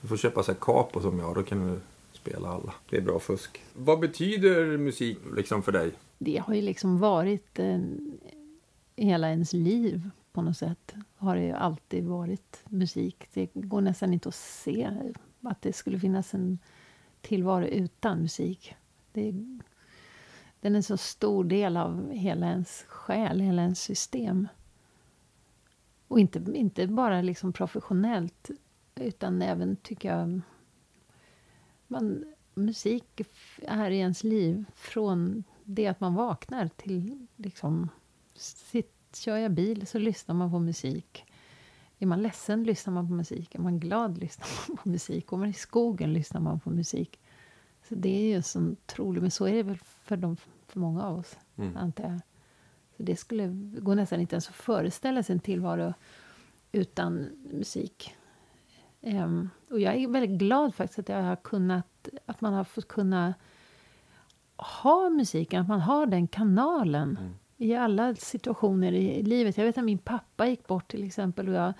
[0.00, 1.34] Du får köpa så här capo som jag.
[1.34, 1.80] Då kan du
[2.12, 2.74] spela alla.
[2.90, 3.60] Det är bra fusk.
[3.74, 5.92] Vad betyder musik liksom för dig?
[6.18, 8.12] Det har ju liksom varit en,
[8.96, 10.94] hela ens liv på något sätt.
[11.16, 13.28] Har det ju alltid varit musik.
[13.32, 14.90] Det går nästan inte att se
[15.40, 16.58] att det skulle finnas en
[17.20, 18.74] tillvaro utan musik.
[19.12, 19.32] Det,
[20.60, 24.48] den är en så stor del av hela ens själ, hela ens system.
[26.08, 28.50] Och inte, inte bara liksom professionellt,
[29.00, 30.40] utan även, tycker jag...
[31.86, 32.24] Man,
[32.54, 33.20] musik
[33.62, 37.88] är i ens liv från det att man vaknar till liksom
[38.34, 41.24] sitt Kör jag bil så lyssnar man på musik.
[41.98, 43.54] Är man ledsen lyssnar man på musik.
[43.54, 45.26] Är man glad lyssnar man på musik.
[45.26, 47.20] Går man i skogen lyssnar man på musik.
[47.88, 49.22] Så det är ju så otroligt.
[49.22, 50.36] Men så är det väl för, de,
[50.66, 51.76] för många av oss, mm.
[51.76, 52.20] antar jag.
[52.96, 53.46] Så det skulle
[53.78, 55.94] gå nästan inte ens att föreställa sig en tillvaro
[56.72, 58.14] utan musik.
[59.00, 62.88] Um, och jag är väldigt glad faktiskt att jag har kunnat, att man har fått
[62.88, 63.34] kunna
[64.56, 67.16] ha musiken, att man har den kanalen.
[67.20, 69.58] Mm i alla situationer i livet.
[69.58, 71.72] Jag vet att min pappa gick bort till exempel och jag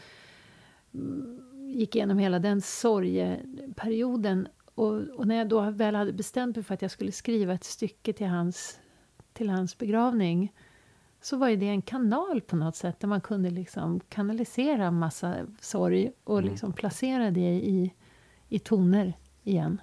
[0.94, 1.40] mm,
[1.74, 4.48] gick igenom hela den sorgeperioden.
[4.74, 7.64] Och, och, när jag då väl hade bestämt mig för att jag skulle skriva ett
[7.64, 8.80] stycke till hans,
[9.32, 10.52] till hans begravning
[11.20, 16.12] så var det en kanal på något sätt där man kunde liksom kanalisera massa sorg
[16.24, 16.50] och mm.
[16.50, 17.94] liksom placera det i,
[18.48, 19.12] i toner
[19.42, 19.80] igen.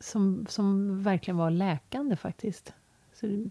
[0.00, 2.72] Som, som verkligen var läkande faktiskt.
[3.12, 3.50] Så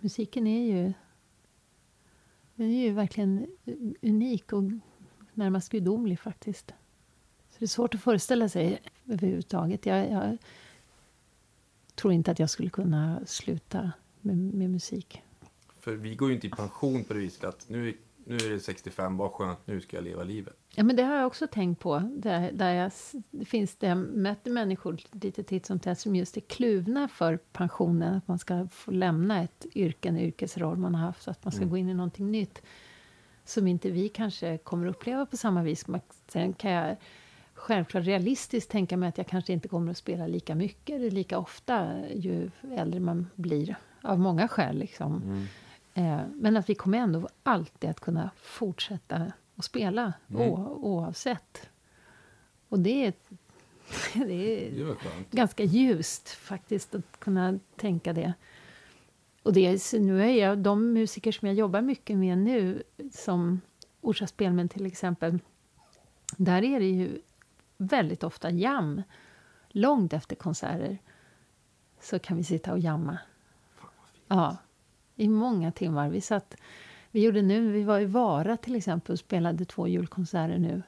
[0.00, 0.92] musiken är ju,
[2.54, 3.46] den är ju verkligen
[4.02, 4.62] unik och
[5.32, 6.74] närmast gudomlig faktiskt.
[7.50, 9.86] Så det är svårt att föreställa sig överhuvudtaget.
[9.86, 10.38] Jag, jag
[11.94, 13.92] tror inte att jag skulle kunna sluta
[14.24, 15.22] med, med musik.
[15.80, 17.94] För vi går ju inte i pension på det viset att nu
[18.24, 20.56] nu är det 65, vad skönt, nu ska jag leva livet.
[20.74, 21.98] Ja, men det har jag också tänkt på.
[21.98, 22.92] Där, där jag,
[23.30, 27.36] det finns det, jag möter människor lite titt som tätt som just är kluvna för
[27.36, 28.14] pensionen.
[28.14, 31.22] Att man ska få lämna ett yrke, en yrkesroll man har haft.
[31.22, 31.70] Så att man ska mm.
[31.70, 32.62] gå in i någonting nytt.
[33.44, 35.86] Som inte vi kanske kommer uppleva på samma vis.
[36.28, 36.96] Sen kan jag
[37.54, 41.38] självklart realistiskt tänka mig att jag kanske inte kommer att spela lika mycket eller lika
[41.38, 43.76] ofta ju äldre man blir.
[44.02, 45.22] Av många skäl liksom.
[45.22, 45.46] Mm.
[45.94, 50.42] Eh, men att vi kommer ändå alltid att kunna fortsätta att spela mm.
[50.66, 51.68] oavsett.
[52.68, 53.12] Och det är,
[54.26, 54.96] det är, det
[55.30, 58.32] ganska ljust faktiskt att kunna tänka det.
[59.42, 62.82] Och det är, nu är jag, de musiker som jag jobbar mycket med nu,
[63.12, 63.60] som
[64.00, 65.38] Orsa Spelmän till exempel,
[66.36, 67.20] där är det ju
[67.76, 69.02] väldigt ofta jam,
[69.68, 70.98] långt efter konserter.
[72.00, 73.18] så kan vi sitta och jamma.
[74.36, 74.56] Ja,
[75.16, 76.08] i många timmar.
[76.08, 76.54] Vi, satt,
[77.10, 80.82] vi gjorde nu, vi var i Vara till exempel och spelade två julkonserter nu.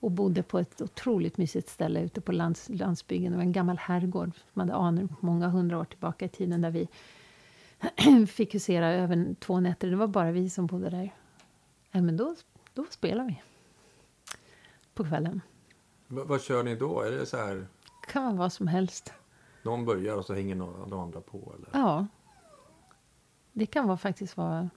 [0.00, 3.30] Och bodde på ett otroligt mysigt ställe ute på lands, landsbygden.
[3.32, 6.70] Det var en gammal herrgård som hade anor många hundra år tillbaka i tiden där
[6.70, 6.88] vi
[8.26, 9.90] fick husera över två nätter.
[9.90, 11.14] Det var bara vi som bodde där.
[11.90, 12.34] Ja, men då,
[12.74, 13.42] då spelar vi.
[14.94, 15.40] På kvällen.
[16.06, 17.00] V- vad kör ni då?
[17.02, 17.66] Är det så här,
[18.08, 19.12] kan vara vad som helst.
[19.62, 21.52] någon börjar och så hänger några de andra på?
[21.56, 21.68] Eller?
[21.80, 22.06] Ja.
[23.58, 24.70] Det kan vara faktiskt vara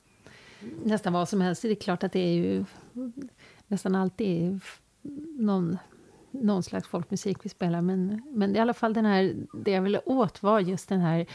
[0.84, 1.62] nästan vad som helst.
[1.62, 2.66] Det är klart att det är ju
[3.68, 4.60] nästan alltid
[5.40, 5.78] någon,
[6.32, 7.82] någon slags folkmusik vi spelar.
[7.82, 11.26] Men, men i alla fall den här, det jag ville åt var just den här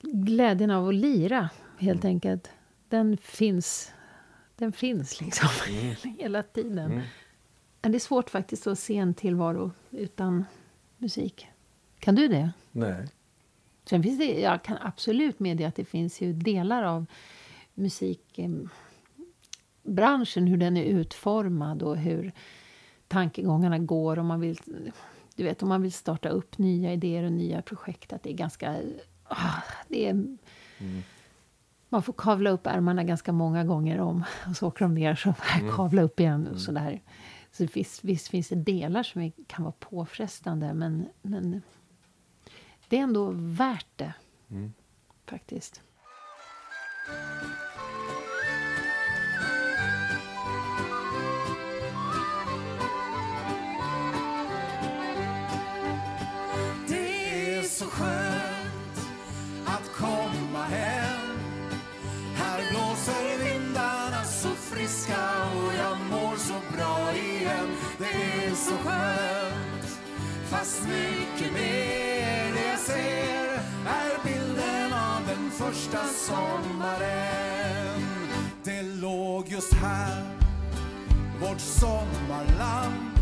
[0.00, 2.50] glädjen av att lira, helt enkelt.
[2.88, 3.92] Den finns,
[4.56, 5.48] den finns liksom
[6.18, 6.92] hela tiden.
[6.92, 7.02] Mm.
[7.82, 10.44] Men det är svårt faktiskt att se en tillvaro utan
[10.98, 11.46] musik.
[11.98, 12.50] Kan du det?
[12.72, 13.06] Nej.
[13.88, 17.06] Sen finns det, jag kan absolut medge att det finns ju delar av
[17.74, 18.66] musikbranschen,
[20.46, 22.32] hur den är utformad och hur
[23.08, 24.18] tankegångarna går.
[24.18, 24.58] Om man vill,
[25.36, 28.34] du vet, om man vill starta upp nya idéer och nya projekt, att det är
[28.34, 28.76] ganska...
[29.24, 30.36] ah, Det är,
[31.88, 35.34] Man får kavla upp ärmarna ganska många gånger om och så åker de ner så
[35.76, 36.46] kavla upp igen.
[36.46, 37.00] Och sådär.
[37.52, 41.62] Så visst, visst finns det delar som kan vara påfrestande men, men
[42.88, 44.12] det är ändå värt det,
[44.50, 44.72] Mm.
[45.30, 45.82] faktiskt.
[56.88, 59.08] Det är så skönt
[59.66, 61.38] att komma hem
[62.34, 65.16] Här blåser vindarna så friska
[65.56, 67.68] och jag mår så bra igen
[67.98, 69.98] Det är så skönt
[70.50, 71.15] Fast mycket
[75.58, 78.00] första sommaren.
[78.64, 80.22] Det låg just här,
[81.40, 83.15] vårt sommarland.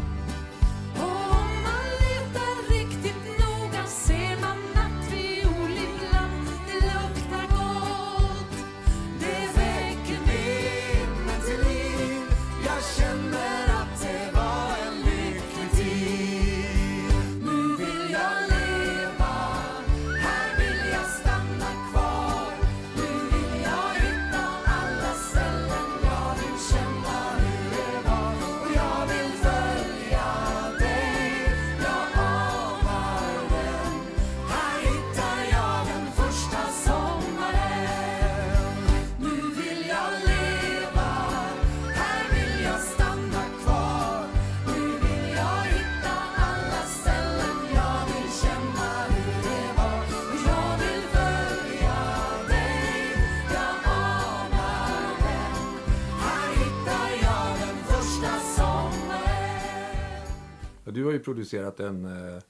[60.94, 62.42] Du har ju producerat en, eh,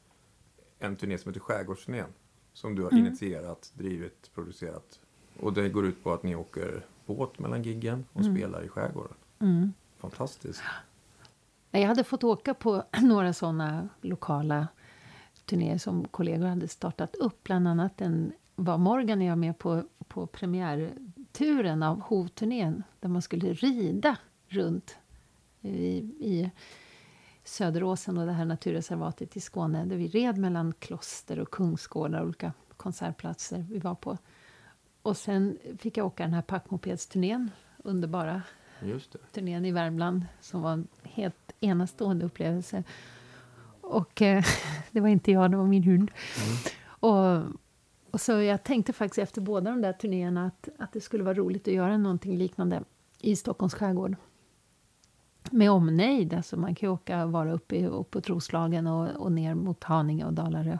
[0.78, 2.06] en turné som heter Skärgårdsturnén.
[2.52, 3.06] Som du har Mm.
[3.06, 5.00] initierat, drivit, producerat.
[5.40, 8.36] Och det går ut på att ni åker båt mellan giggen och Mm.
[8.36, 9.14] spelar i skärgården.
[9.98, 10.62] Fantastiskt.
[11.70, 14.68] Nej, Jag hade fått åka på några såna lokala
[15.44, 17.42] turnéer som kollegor hade startat upp.
[17.44, 23.22] Bland annat en, var Morgan och jag med på, på premiärturen av Hovturnén där man
[23.22, 24.16] skulle rida
[24.48, 24.96] runt
[25.60, 26.50] i, i
[27.44, 32.26] Söderåsen och det här naturreservatet i Skåne där vi red mellan kloster och kungsgårdar och
[32.26, 34.18] olika konsertplatser vi var på.
[35.02, 37.50] Och sen fick jag åka den här packmopedsturnén,
[37.84, 38.42] underbara
[39.32, 42.84] turnén i Värmland som var en helt enastående upplevelse.
[43.80, 44.44] Och eh,
[44.90, 46.10] det var inte jag, det var min hund.
[46.84, 47.42] Och,
[48.10, 51.34] och så jag tänkte faktiskt efter båda de där turnéerna att, att det skulle vara
[51.34, 52.82] roligt att göra någonting liknande
[53.20, 54.16] i Stockholms skärgård.
[55.50, 59.84] Med omnejd, alltså man kan ju åka vara uppe på Troslagen och, och ner mot
[59.84, 60.78] Haninge och Dalarö.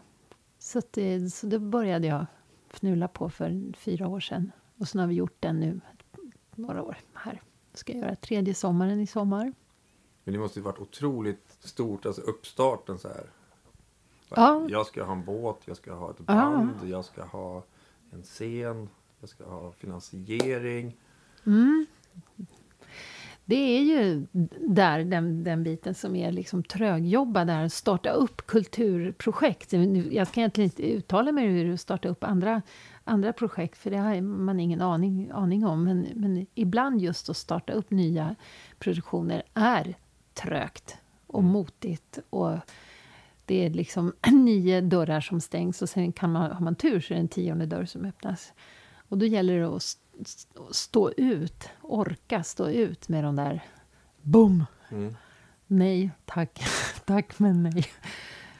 [0.59, 2.27] Så, det, så det började jag
[2.71, 4.53] fnula på för fyra år sedan.
[4.77, 5.81] Och så har vi gjort den nu
[6.55, 7.43] några år här.
[7.75, 9.53] Ska jag göra tredje sommaren i sommar.
[10.25, 13.27] Men det måste ju varit otroligt stort, alltså uppstarten så här.
[14.29, 14.67] Ja.
[14.69, 17.63] Jag ska ha en båt, jag ska ha ett band, jag ska ha
[18.11, 18.89] en scen,
[19.21, 20.97] jag ska ha finansiering.
[23.47, 24.27] Det är ju
[24.59, 29.73] där den, den biten som är liksom trögjobba där, starta upp kulturprojekt.
[30.11, 32.63] Jag ska egentligen inte uttala mig hur du startar upp andra,
[33.05, 35.85] andra projekt, för det har man ingen aning, aning om.
[35.85, 38.35] Men, men ibland just att starta upp nya
[38.79, 39.95] produktioner är
[40.35, 42.19] trögt och motigt.
[42.31, 42.59] Och
[43.45, 47.15] Det är liksom nio dörrar som stängs och sen kan man, har man tur så
[47.15, 48.53] är det en tionde dörr som öppnas.
[49.09, 49.83] Och då gäller det att
[50.71, 53.65] stå ut, orka stå ut med de där
[54.23, 54.65] BOOM!
[54.91, 55.17] Mm.
[55.67, 56.65] Nej, tack.
[57.07, 57.87] tack, men nej.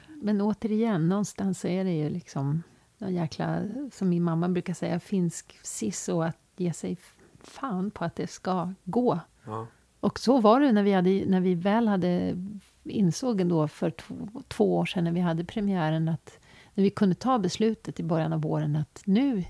[0.07, 2.63] Men återigen, någonstans så är det ju liksom
[2.97, 6.97] någon jäkla, som min mamma brukar säga, finsk sisso att ge sig
[7.43, 9.19] fan på att det ska gå.
[9.45, 9.67] Ja.
[9.99, 12.37] Och så var det när vi, hade, när vi väl hade
[12.83, 14.15] insåg ändå för två,
[14.47, 16.39] två år sedan när vi hade premiären att
[16.73, 19.43] när vi kunde ta beslutet i början av våren att nu,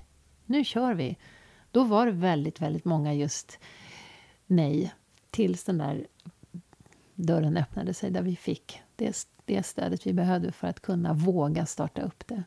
[0.46, 1.16] nu kör vi.
[1.76, 3.58] Då var det väldigt, väldigt många just
[4.46, 4.94] nej
[5.30, 6.06] tills den där
[7.14, 11.66] dörren öppnade sig där vi fick det, det stödet vi behövde för att kunna våga
[11.66, 12.42] starta upp det.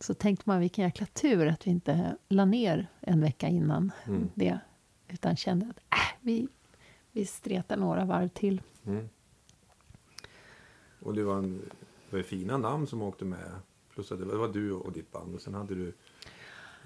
[0.00, 4.28] Så tänkte man vilken jäkla tur att vi inte la ner en vecka innan Mm.
[4.34, 4.58] det.
[5.08, 6.48] Utan kände att äh, vi,
[7.12, 8.62] vi stretar några varv till.
[8.86, 9.08] Mm.
[11.00, 11.62] Och det var, en,
[12.10, 13.50] det var fina namn som åkte med.
[13.94, 15.34] Plus att det var, du och ditt band.
[15.34, 15.92] Och sen hade du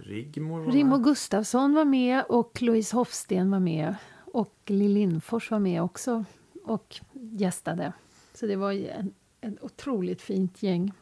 [0.05, 1.05] Rigmor var Rigmor med.
[1.05, 3.95] Gustafsson var med och Louise Hofsten var med.
[4.33, 6.25] Och Lill Lindfors var med också
[6.65, 7.93] och gästade.
[8.35, 8.73] Så det var
[9.41, 10.93] ett otroligt fint gäng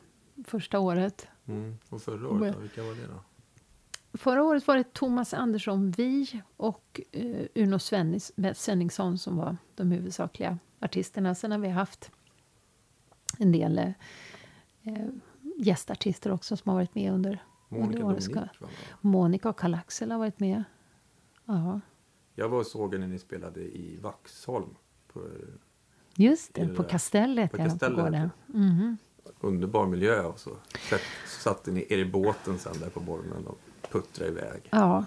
[0.47, 1.27] första året.
[1.47, 1.77] Mm.
[1.89, 2.61] Och förra året då?
[2.61, 3.25] Vilka var det då?
[4.19, 9.91] Förra året var det Thomas Andersson Vi och eh, Uno Svennis- Svenningsson som var de
[9.91, 11.35] huvudsakliga artisterna.
[11.35, 12.11] Sen har vi haft
[13.39, 13.93] en del eh,
[14.83, 15.09] eh,
[15.57, 17.43] gästartister också som har varit med under,
[17.79, 18.71] Monica ska- var.
[19.01, 20.65] Monica och Karl Axel har varit med.
[21.45, 21.81] Ja,
[22.35, 24.75] Jag var och såg er när ni spelade i Vaxholm.
[25.13, 25.21] På
[26.15, 26.69] just det.
[26.69, 27.51] På Kastellet.
[27.53, 28.31] på ja, på Kastellet.
[28.47, 28.97] Mhm.
[29.41, 30.23] underbar miljö.
[30.23, 30.51] Och så
[30.91, 31.01] satt,
[31.43, 33.59] satte ni er i båten sen där på Bolmen och
[33.91, 34.63] puttrade iväg.
[34.71, 35.05] Ja.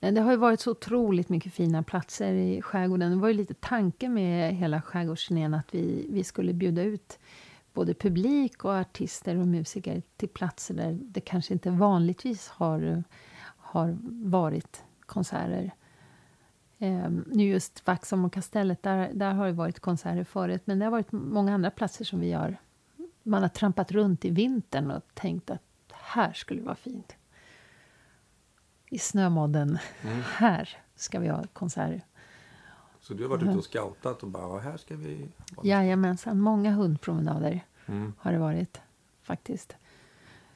[0.00, 3.10] Det har ju varit så otroligt mycket fina platser i skärgården.
[3.10, 7.18] Det var ju lite tanken med hela skärgårdsturnén att vi, vi skulle bjuda ut
[7.76, 13.04] både publik och artister och musiker till platser där det kanske inte vanligtvis har,
[13.56, 13.96] har
[14.30, 15.70] varit konserter.
[16.78, 20.62] Eh, nu just Vaxholm och Kastellet, där, där har det varit konserter förut.
[20.64, 22.56] Men det har varit många andra platser som vi har...
[23.22, 25.62] Man har trampat runt i vintern och tänkt att
[25.92, 27.16] här skulle det vara fint
[28.90, 29.78] i snömodden.
[30.02, 30.22] Mm.
[30.36, 32.04] Här ska vi ha konserter.
[33.06, 35.28] Så du har varit ute och scoutat och bara, här ska vi...
[35.56, 38.12] vara." Jajamensan, många hundpromenader Mm.
[38.18, 38.80] har det varit
[39.22, 39.76] faktiskt.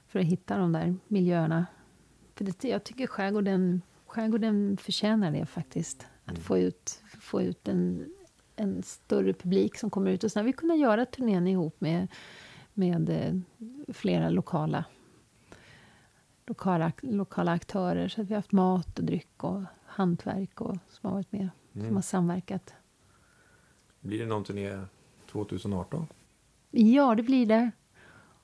[0.07, 1.67] För att hitta de där miljöerna.
[2.35, 6.07] För det, jag tycker skärgården, skärgården förtjänar det faktiskt.
[6.25, 6.43] Att Mm.
[6.43, 8.15] få ut, få ut en,
[8.57, 10.25] en större publik som kommer ut.
[10.25, 12.09] Och sen har vi kunnat göra turnén ihop med,
[12.75, 13.35] med eh,
[13.95, 14.85] flera lokala,
[16.47, 18.09] lokala, lokala aktörer.
[18.09, 21.49] Så att vi har haft mat och dryck och hantverk och, som har varit med.
[21.81, 21.95] Som Mm.
[21.95, 22.75] har samverkat.
[24.01, 24.81] Blir det någon turné
[25.33, 26.07] 2018?
[26.71, 27.71] Ja, det blir det.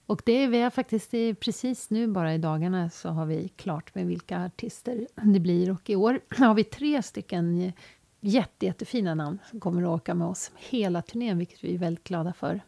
[0.06, 1.10] Och det är vi har faktiskt
[1.40, 5.70] precis nu bara i dagarna så har vi klart med vilka artister det blir.
[5.70, 7.72] Och i år har vi tre stycken
[8.20, 12.04] jätte, jättefina namn som kommer att åka med oss hela turnén, vilket vi är väldigt
[12.04, 12.60] glada för.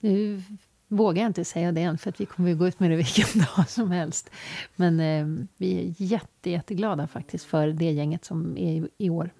[0.00, 0.42] Nu
[0.88, 2.96] vågar jag inte säga det än, för att vi kommer att gå ut med det
[2.96, 4.30] vilken dag som helst.
[4.76, 9.30] Men eh, vi är jätte, jätteglada faktiskt för det gänget som är i, i år.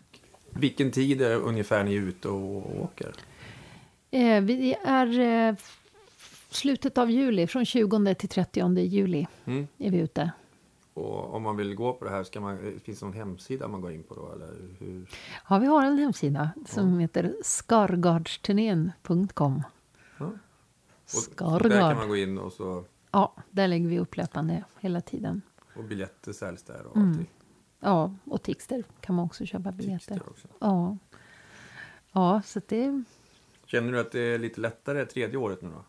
[0.55, 3.13] Vilken tid är ungefär ni är ute och åker?
[4.11, 5.55] Eh, vi är eh,
[6.51, 9.67] slutet av juli, från 20 till 30 juli Mm.
[9.79, 10.31] är vi ute.
[10.95, 13.81] Och om man vill gå på det här, ska man, finns det någon hemsida man
[13.81, 14.33] går in på då?
[14.33, 15.07] Eller hur?
[15.49, 19.63] Ja, vi har en hemsida som heter skargardsturnén.com.
[20.19, 20.27] Ja.
[20.27, 20.39] Och Där
[21.37, 21.97] kan Skargard.
[21.97, 25.43] man gå in och, så, Ja, där lägger vi upp löpande hela tiden.
[25.77, 27.27] och biljetter säljs där och Mm.
[27.85, 30.23] Ja, och Tixter kan man också köpa biljetter.
[30.31, 30.49] Också.
[30.59, 30.99] Ja.
[32.13, 33.03] Ja, så det...
[33.67, 35.85] Känner du att det är lite lättare tredje året nu då?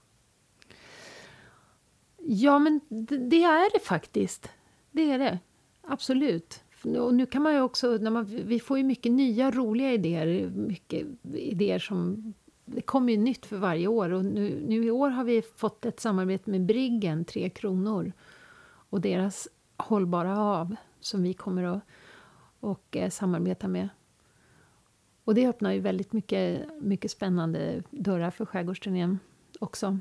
[2.18, 4.50] Ja, men det, det är det faktiskt.
[4.92, 5.40] Det är det.
[5.82, 6.64] Absolut.
[6.84, 7.98] Och nu kan man ju också...
[7.98, 10.50] När man, vi får ju mycket nya roliga idéer.
[10.50, 12.34] Mycket idéer som...
[12.66, 14.10] Det kommer ju nytt för varje år.
[14.10, 18.12] Och nu, nu i år har vi fått ett samarbete med Briggen, Tre Kronor.
[18.90, 20.76] Och deras Hållbara hav
[21.06, 21.82] som vi kommer att
[22.60, 23.90] och, eh, samarbeta med.
[25.24, 29.20] Och det öppnar ju väldigt mycket, mycket spännande dörrar för skärgårdsturnén
[29.60, 30.00] också.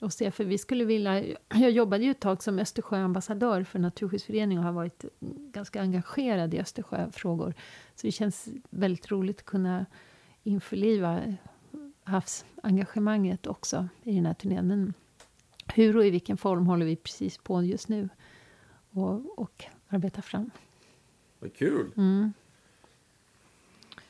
[0.00, 4.58] Och se, för vi skulle vilja, jag jobbade ju ett tag som Östersjöambassadör för Naturskyddsföreningen
[4.58, 5.04] och har varit
[5.52, 7.54] ganska engagerad i Östersjöfrågor.
[7.94, 9.86] Så det känns väldigt roligt att kunna
[10.42, 11.20] införliva
[12.04, 14.68] havsengagemanget också i den här turnén.
[14.68, 14.94] Men
[15.74, 18.08] hur och i vilken form håller vi precis på just nu
[18.90, 20.50] och, och arbeta fram.
[21.38, 21.90] Vad kul!
[21.96, 22.32] Mm.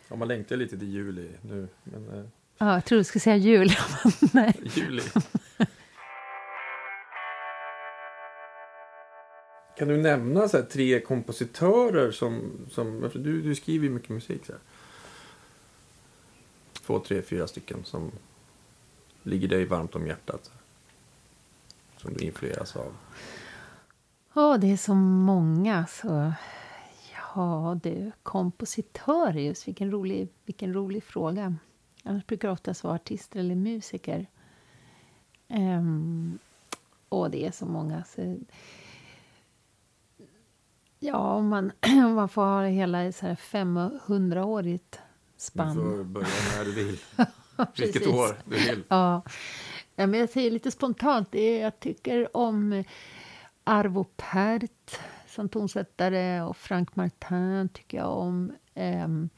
[0.09, 1.69] Ja, man längtar lite till juli nu.
[1.85, 2.25] Men, eh,
[2.59, 3.71] Ja, jag tror du skulle säga jul.
[4.33, 4.61] Nej.
[4.63, 5.03] Juli.
[9.79, 12.53] Kan du nämna så här, tre kompositörer som...
[12.71, 14.47] som för du, du skriver ju mycket musik.
[14.47, 14.61] Så här.
[16.87, 18.13] Två, tre, fyra stycken som
[19.23, 20.53] ligger dig varmt om hjärtat.
[21.97, 22.95] Som du influeras av.
[24.35, 25.87] Ja, det är så många.
[25.87, 26.33] Så...
[27.35, 29.69] Ja, du, kompositörer just.
[29.69, 31.57] Vilken rolig, vilken rolig fråga.
[32.03, 34.27] Annars brukar det oftast vara artister eller musiker.
[35.49, 36.39] Um,
[37.09, 38.05] och det är så många.
[38.05, 38.39] Så...
[40.99, 41.73] Ja, om man,
[42.07, 44.99] om man får ha hela så här 500-årigt Du
[45.37, 45.75] spann.
[45.75, 46.27] får börja
[46.59, 46.99] när du vill.
[47.77, 48.85] Vilket år du vill.
[48.89, 49.23] Ja.
[49.95, 52.85] ja, men jag säger lite spontant, det jag tycker om
[53.65, 58.53] Arvo Pärt som tonsättare och Frank Martin tycker jag om.
[58.75, 59.29] Um,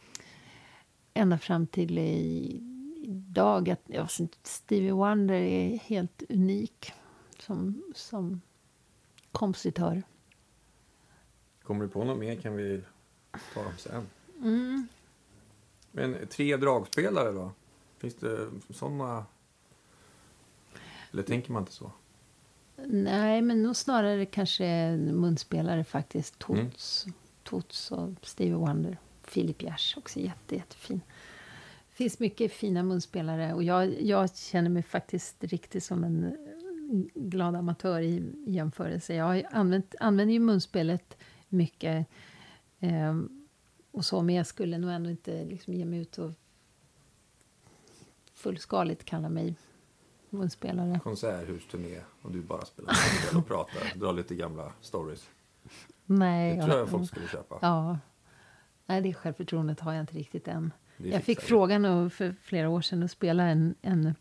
[1.14, 2.60] ända fram till i,
[2.96, 3.70] idag.
[3.70, 4.08] Att, ja,
[4.42, 6.92] Stevie Wonder är helt unik
[7.38, 8.40] som, som
[9.32, 10.02] kompositör.
[11.62, 12.82] Kommer du på något mer kan vi
[13.54, 14.06] ta dem sen.
[14.42, 14.88] Mm.
[15.92, 17.52] Men tre dragspelare då?
[17.98, 19.26] Finns det sådana?
[21.12, 21.92] Eller tänker man inte så?
[22.84, 26.48] Nej, men nog snarare kanske munspelare faktiskt.
[26.48, 26.70] Mm.
[26.70, 27.06] Tots,
[27.42, 28.98] Tots och Stevie Wonder.
[29.32, 31.00] Philip Gers också jätte, jättefin.
[31.88, 36.32] Det finns mycket fina munspelare och jag, jag känner mig faktiskt riktigt som en eh,
[37.14, 39.14] glad amatör i, i jämförelse.
[39.14, 41.16] Jag använt, använder ju munspelet
[41.48, 42.06] mycket
[42.80, 43.46] ehm,
[43.90, 46.32] och så, men jag skulle nog ändå inte liksom ge mig ut och
[48.34, 49.56] fullskaligt kalla mig
[50.36, 51.00] munspelare.
[51.04, 52.94] Konserthusturné och du bara spelar
[53.36, 53.98] och pratar.
[53.98, 55.28] Drar lite gamla stories.
[56.06, 56.90] Nej, Det tror jag ja.
[56.90, 57.58] folk skulle köpa.
[57.62, 57.98] Ja.
[58.86, 60.72] Nej, det självförtroendet har jag inte riktigt än.
[60.96, 64.14] Jag fick frågan för flera år sedan att spela en, en,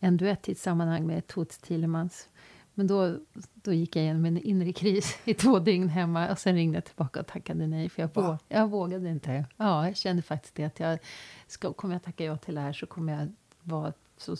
[0.00, 2.28] en duett i ett sammanhang med Toots Thielemans.
[2.74, 3.18] Men då,
[3.54, 6.84] då gick jag igenom en inre kris i två dygn hemma och sen ringde jag
[6.84, 8.38] tillbaka och tackade nej för jag, vå, Va?
[8.48, 9.44] jag vågade inte.
[9.56, 10.98] Ja, jag kände faktiskt det att jag
[11.46, 13.32] ska, kommer jag tacka ja till det här så kommer jag
[13.62, 14.36] vara så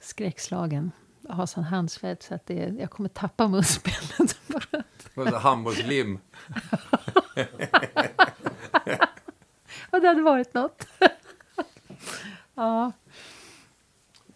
[0.00, 0.92] skräckslagen.
[1.20, 4.36] Jag har sån handsvett så att det, jag kommer tappa munspelet.
[5.42, 6.18] Handbollslim.
[9.90, 10.86] Och det hade varit något.
[12.54, 12.92] ja.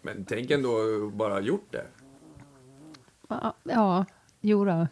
[0.01, 0.69] Men tänk ändå
[1.13, 1.85] bara gjort det.
[3.27, 4.05] Ja, ja,
[4.41, 4.87] jo då.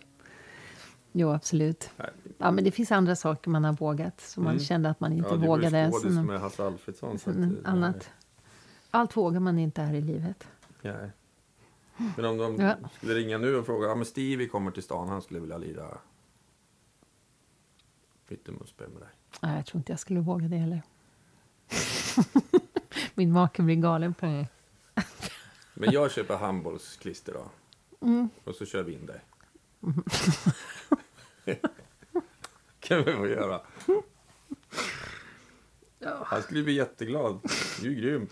[1.12, 1.90] Jo, absolut.
[2.38, 4.64] Ja, men det finns andra saker man har vågat som man Mm.
[4.64, 5.92] kände att man inte ja, ju vågade.
[6.24, 7.20] med Hasse Alfredson.
[7.20, 8.10] Så att, eh, annat.
[8.92, 10.48] Allt vågar man inte här i livet.
[10.84, 11.10] Nej.
[12.18, 12.76] Men om de Ja.
[12.98, 15.98] skulle ringa nu och fråga, ja men Stevie kommer till stan, han skulle vilja lira
[18.28, 19.10] pyttemunspel med dig.
[19.42, 20.82] Nej, jag tror inte jag skulle våga det heller.
[23.16, 24.48] Min make blir galen på mig.
[25.74, 27.52] Men jag köper handbollsklister då.
[28.08, 28.30] Mm.
[28.44, 29.22] Och så kör vi in dig.
[32.80, 33.62] kan vi få göra.
[36.26, 37.40] Han skulle bli jätteglad.
[37.82, 38.28] Du är grym.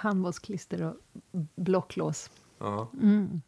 [0.00, 0.96] Handbollsklister och
[1.56, 2.30] blocklås.
[2.58, 2.88] Ja.
[3.00, 3.40] Mm.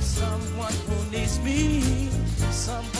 [0.00, 1.82] Someone who needs me,
[2.52, 2.97] someone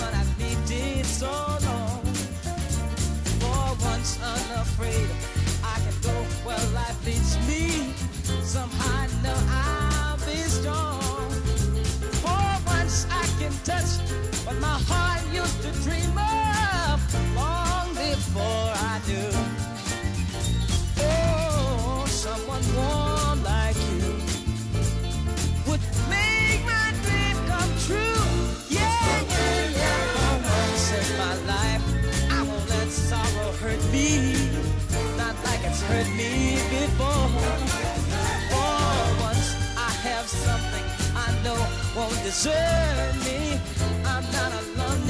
[41.44, 41.66] know
[41.96, 43.60] won't desert me.
[44.04, 45.06] I'm not alone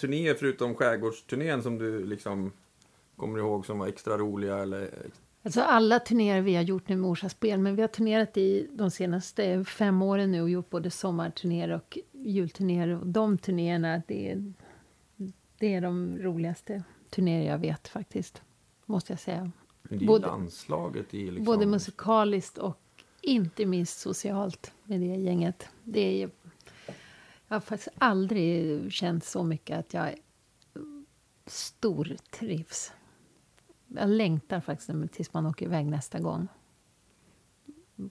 [0.00, 2.52] turnéer förutom skärgårdsturnén som du liksom
[3.16, 4.58] kommer ihåg som var extra roliga?
[4.58, 4.90] Eller...
[5.42, 8.68] Alltså alla turnéer vi har gjort nu med Orsa Spel, men vi har turnerat i
[8.72, 12.88] de senaste fem åren nu och gjort både sommarturnéer och julturnéer.
[12.88, 14.52] Och de turnéerna, det är,
[15.58, 18.42] det är de roligaste turnéer jag vet faktiskt,
[18.86, 19.50] måste jag säga.
[19.82, 21.44] Det är ju Både- landslaget i liksom...
[21.44, 22.78] Både musikaliskt och
[23.22, 25.68] inte minst socialt med det gänget.
[25.84, 26.30] Det är
[27.48, 30.14] jag har faktiskt aldrig känt så mycket att jag
[31.46, 32.92] stortrivs.
[33.86, 36.48] Jag längtar faktiskt tills man åker iväg nästa gång.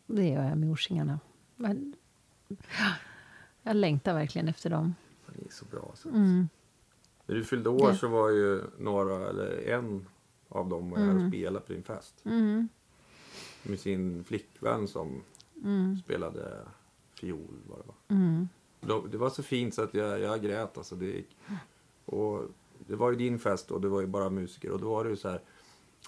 [0.05, 1.19] Det gör jag med Orsingarna.
[3.63, 4.95] Jag längtar verkligen efter dem.
[5.35, 5.91] Det är så bra.
[5.95, 6.09] Så.
[6.09, 6.49] Mm.
[7.25, 10.07] När du fyllde år så var ju några, eller en
[10.49, 12.21] av dem var här och spelade på din fest.
[12.25, 12.69] Mm.
[13.63, 15.23] Med sin flickvän som
[15.63, 15.97] Mm.
[15.97, 16.57] spelade
[17.19, 17.55] fiol.
[17.67, 17.93] Var det, va?
[18.07, 18.49] Mm.
[18.81, 20.77] De- det var så fint så att jag, jag grät.
[20.77, 21.23] Alltså det,
[22.05, 22.41] och
[22.87, 24.71] det var ju din fest och det var ju bara musiker.
[24.71, 25.41] Och då var det ju så här.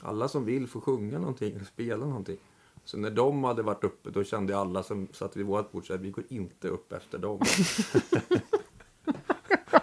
[0.02, 2.38] Alla som vill får sjunga någonting spela någonting.
[2.84, 5.94] Så när de hade varit uppe då kände alla som satt vid vårt bord så
[5.94, 7.40] här, vi går inte upp efter dem.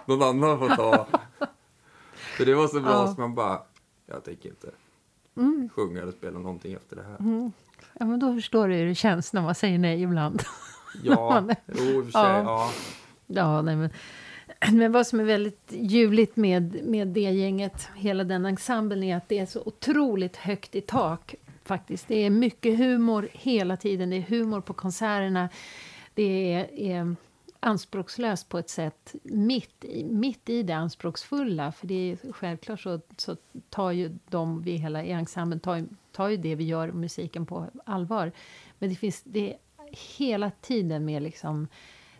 [0.05, 1.07] Någon annan får ta.
[2.37, 3.13] För det var så bra Ja.
[3.15, 3.61] så man bara,
[4.05, 4.71] jag tänker inte
[5.75, 7.17] sjunga eller spela någonting efter det här.
[7.19, 7.51] Mm.
[7.99, 10.43] Ja, men då förstår du hur det känns när man säger nej ibland.
[11.03, 12.41] Ja, jo, i och för sig, Ja.
[12.43, 12.71] ja.
[13.27, 13.89] Ja, nej, men,
[14.71, 19.29] men vad som är väldigt ljuvligt med, med det gänget, hela den ensemblen, är att
[19.29, 21.35] det är så otroligt högt i tak.
[21.63, 22.07] faktiskt.
[22.07, 24.09] Det är mycket humor hela tiden.
[24.09, 25.49] Det är humor på konserterna.
[26.13, 27.15] Det är, är
[27.59, 31.71] anspråkslöst på ett sätt mitt i, mitt i det anspråksfulla.
[31.71, 33.35] För det är självklart så, så
[33.69, 37.65] tar ju de, vi hela i ensemblen, tar, tar ju det vi gör, musiken, på
[37.85, 38.31] allvar.
[38.79, 39.57] Men det finns, det
[39.91, 41.67] hela tiden med liksom,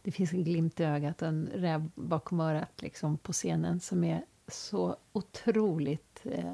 [0.01, 4.03] det finns en glimt i ögat och en räv bakom örat liksom på scenen som
[4.03, 6.53] är så otroligt eh,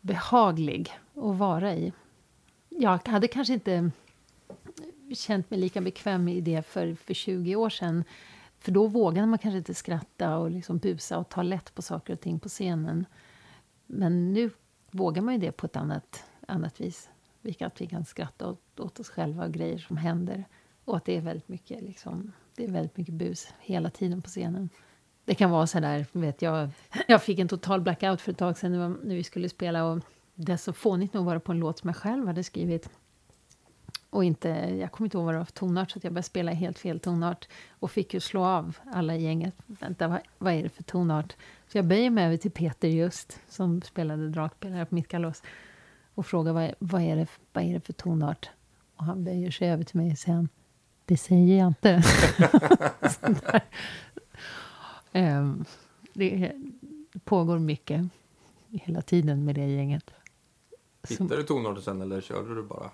[0.00, 1.92] behaglig att vara i.
[2.68, 3.90] Jag hade kanske inte
[5.14, 8.04] känt mig lika bekväm i det för, för 20 år sedan.
[8.58, 12.12] För då vågade man kanske inte skratta och liksom busa och ta lätt på saker
[12.12, 13.06] och ting på scenen.
[13.86, 14.50] Men nu
[14.90, 17.08] vågar man ju det på ett annat, annat vis.
[17.46, 20.44] Vi kan, att vi kan skratta åt, åt oss själva och grejer som händer.
[20.84, 24.28] Och att det är väldigt mycket, liksom, det är väldigt mycket bus hela tiden på
[24.28, 24.68] scenen.
[25.24, 26.70] Det kan vara så där, vet jag,
[27.08, 30.00] jag fick en total blackout för ett tag sedan när, när vi skulle spela och
[30.34, 32.90] det så fånigt nog vara på en låt som jag själv hade skrivit.
[34.10, 34.48] Och inte,
[34.80, 36.54] jag kommer inte ihåg vad det var för tonart så att jag började spela i
[36.54, 37.48] helt fel tonart.
[37.70, 39.54] Och fick ju slå av alla i gänget.
[39.66, 41.36] Vänta, vad, vad är det för tonart?
[41.68, 45.42] Så jag böjer mig över till Peter just, som spelade dragspelare på mitt kalas.
[46.16, 48.50] Och frågar vad, vad, är det, vad är det för tonart?
[48.96, 50.48] Och han böjer sig över till mig och säger
[51.04, 52.02] det säger jag inte.
[55.12, 55.64] Ehm,
[56.14, 56.52] det
[57.24, 58.06] pågår mycket
[58.70, 60.10] hela tiden med det gänget.
[61.04, 62.90] Som- Hittade du tonarten sen eller körde du bara?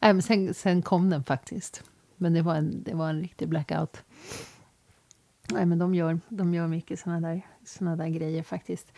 [0.00, 1.82] Nej, men sen, sen kom den faktiskt.
[2.16, 4.02] Men det var en, det var en riktig blackout.
[5.50, 8.92] Nej, men de gör, de gör mycket såna där, såna där grejer faktiskt.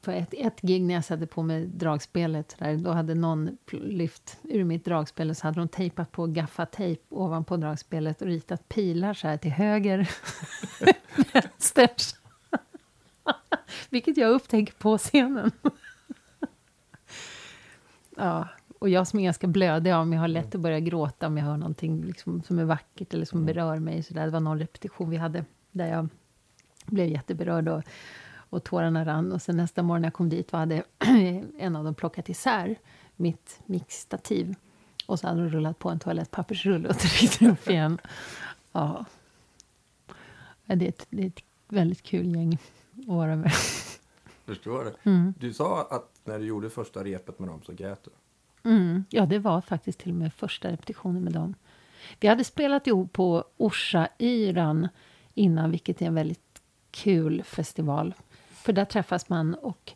[0.00, 4.38] På ett, ett gig när jag satte på mig dragspelet, där, då hade någon lyft
[4.42, 9.14] ur mitt dragspel och så hade de tejpat på gaffatejp ovanpå dragspelet och ritat pilar
[9.14, 10.10] så här till höger,
[11.32, 11.90] vänster.
[13.90, 15.50] Vilket jag upptäcker på scenen.
[18.16, 18.48] Ja,
[18.78, 21.44] och jag som är ganska blödig om jag har lätt att börja gråta om jag
[21.44, 24.02] hör någonting liksom, som är vackert eller som berör mig.
[24.02, 24.24] Så där.
[24.24, 26.08] Det var någon repetition vi hade där jag
[26.86, 27.82] blev jätteberörd och,
[28.50, 29.32] och tårarna rann.
[29.32, 30.82] Och sen nästa morgon när jag kom dit var hade
[31.58, 32.78] en av dem plockat isär
[33.16, 34.54] mitt mixstativ.
[35.06, 37.98] Och så hade de rullat på en toalettpappersrulle och tryckt upp igen.
[38.72, 39.04] Ja.
[40.64, 42.58] Ja, Det är, ett, det är ett väldigt kul gäng
[42.98, 43.52] att vara med.
[44.44, 45.10] Förstår det.
[45.10, 45.34] Mm.
[45.38, 48.10] Du sa att när du gjorde första repet med dem så grät du.
[48.70, 51.54] Mm, ja, det var faktiskt till och med första repetitionen med dem.
[52.20, 54.88] Vi hade spelat ihop på Orsa Yran
[55.34, 58.14] innan, vilket är en väldigt kul festival.
[58.60, 59.92] För där träffas man och,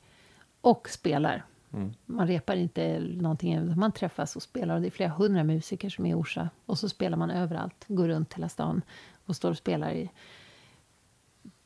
[0.61, 1.45] och spelar.
[1.73, 1.93] Mm.
[2.07, 4.75] Man repar inte någonting, man träffas och spelar.
[4.75, 6.51] Och det är flera hundra musiker som är i Orsa.
[6.67, 8.83] Och så spelar man överallt, går runt hela stan
[9.27, 10.11] och står och spelar i,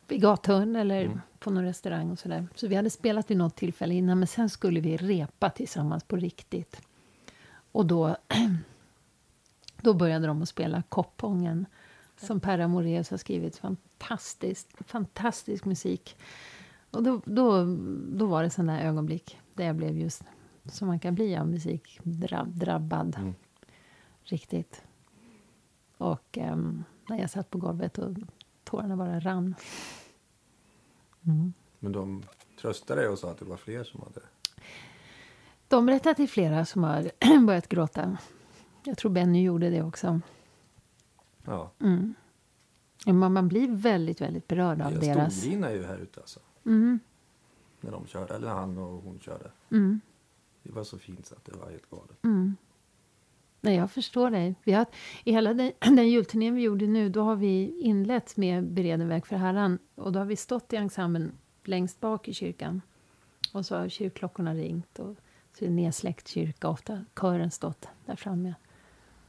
[0.09, 2.47] i gathörn eller på någon restaurang och sådär.
[2.55, 6.17] Så vi hade spelat vid något tillfälle innan, men sen skulle vi repa tillsammans på
[6.17, 6.81] riktigt.
[7.73, 8.17] Och då,
[9.83, 11.67] då började de att spela Koppången
[12.17, 13.57] som Per Amoreus har skrivit.
[13.57, 16.17] Fantastiskt, fantastisk musik.
[16.91, 17.65] Och då, då,
[18.09, 20.23] då var det sådana ögonblick där jag blev just
[20.65, 23.17] som man kan bli av musik, drab, drabbad.
[23.19, 23.35] Mm.
[24.23, 24.83] Riktigt.
[25.99, 28.17] Och ehm, när jag satt på golvet och
[28.65, 29.55] tårarna bara rann.
[31.27, 31.53] Mm.
[31.79, 32.23] Men de
[32.61, 34.21] tröstade dig och sa att det var fler som hade...
[35.69, 37.11] De berättar till flera som har
[37.47, 38.19] börjat gråta.
[38.85, 40.21] Jag tror Benny gjorde det också.
[41.45, 41.71] Ja,
[43.07, 45.37] Men man blir väldigt, väldigt berörd av jag deras...
[45.37, 46.41] storgrinade ju här ute alltså.
[46.69, 47.01] Mm,
[47.81, 49.51] När de körde, eller han och hon körde.
[49.71, 50.01] mm,
[50.63, 52.25] Det var så fint så att det var helt galet.
[52.25, 52.57] mm.
[53.61, 54.55] Nej, jag förstår dig.
[54.65, 54.87] Vi har,
[55.25, 59.27] I hela den, den julturnén vi gjorde nu, då har vi inlett med Bereden väg
[59.27, 59.79] för Herran.
[59.95, 61.33] Och då har vi stått i ensemblen
[61.65, 62.83] längst bak i kyrkan.
[63.53, 64.99] Och så har kyrkklockorna ringt.
[64.99, 65.17] Och
[65.59, 68.55] så är det nedsläckt kyrka, ofta kören stått där framme.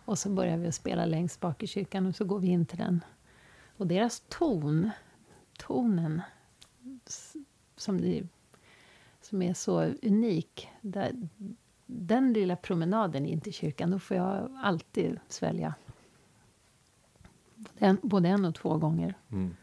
[0.06, 2.66] Och så börjar vi att spela längst bak i kyrkan och så går vi in
[2.66, 3.04] till den.
[3.78, 4.90] Och deras ton,
[5.58, 6.22] tonen,
[7.80, 8.28] som, det,
[9.22, 10.70] som är så unik.
[10.82, 11.30] Där,
[11.86, 15.74] den lilla promenaden in till kyrkan, då får jag alltid svälja.
[17.56, 19.14] Både en, både en och två gånger.
[19.32, 19.56] Mm.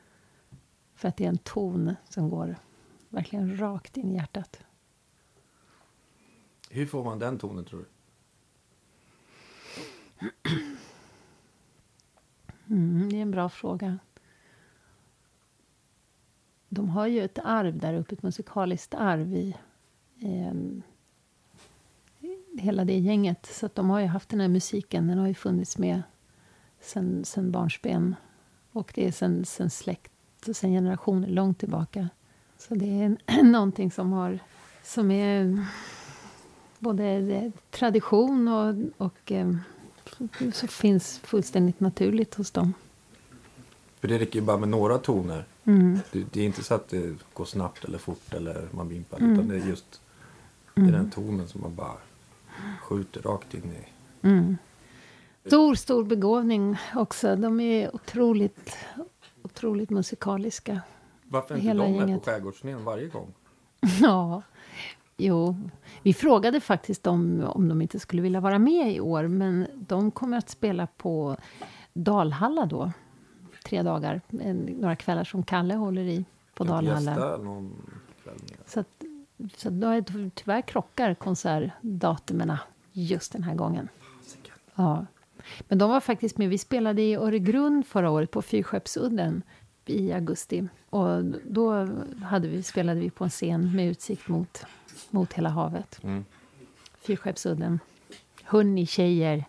[0.94, 2.56] För att det är en ton som går
[3.08, 4.60] verkligen rakt in i hjärtat.
[6.70, 7.86] Hur får man den tonen tror du?
[12.68, 13.98] Mm, det är en bra fråga.
[16.68, 19.56] De har ju ett arv där uppe, ett musikaliskt arv i
[20.20, 20.54] eh,
[22.58, 23.46] hela det gänget.
[23.46, 26.02] Så att de har ju haft den här musiken, den har ju funnits med
[26.80, 28.14] sen, sen barnsben.
[28.72, 30.12] Och det är sen, sen släkt
[30.48, 32.08] och sen generationer långt tillbaka.
[32.58, 34.38] Så det är någonting som har
[34.86, 35.64] som är ehm,
[36.78, 38.74] både eh, tradition och,
[39.06, 39.60] och ehm,
[40.52, 42.74] så finns fullständigt naturligt hos dem.
[44.00, 45.44] För det räcker ju bara med några toner.
[45.66, 45.98] Mm.
[46.12, 49.18] Det, det är inte så att det går snabbt eller fort eller man vimpar.
[49.18, 49.32] Mm.
[49.32, 50.00] Utan det är just
[50.74, 51.96] det är den tonen som man bara
[52.80, 53.88] skjuter rakt in i.
[54.26, 54.56] Mm.
[55.46, 57.36] Stor, stor begåvning också.
[57.36, 58.76] De är otroligt,
[59.42, 60.80] otroligt musikaliska.
[61.22, 62.24] Varför är inte Hela de med gänget.
[62.24, 63.34] på skärgårdsturnén varje gång?
[64.00, 64.42] Ja,
[65.16, 65.56] jo.
[66.02, 69.28] Vi frågade faktiskt dem om de inte skulle vilja vara med i år.
[69.28, 71.36] Men de kommer att spela på
[71.92, 72.92] Dalhalla då.
[73.66, 74.20] Tre dagar.
[74.40, 76.24] En, några kvällar som Kalle håller i
[76.54, 77.14] på Dalhalla.
[77.14, 77.68] mer.
[78.66, 78.88] Så, att,
[79.56, 82.56] så då är, tyvärr krockar konsertdatumen
[82.92, 83.88] just den här gången.
[84.74, 85.06] Ja.
[85.68, 86.48] Men de var faktiskt med.
[86.48, 89.42] Vi spelade i Öregrund förra året på Fyrskeppsudden
[89.86, 90.68] i augusti.
[90.90, 91.88] Och då
[92.22, 94.64] hade vi, spelade vi på en scen med utsikt mot,
[95.10, 96.04] mot hela havet.
[96.04, 96.24] Mm.
[97.00, 97.80] Fyrskeppsudden.
[98.42, 99.44] Hörni tjejer.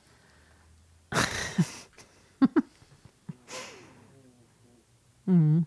[5.28, 5.66] Mm.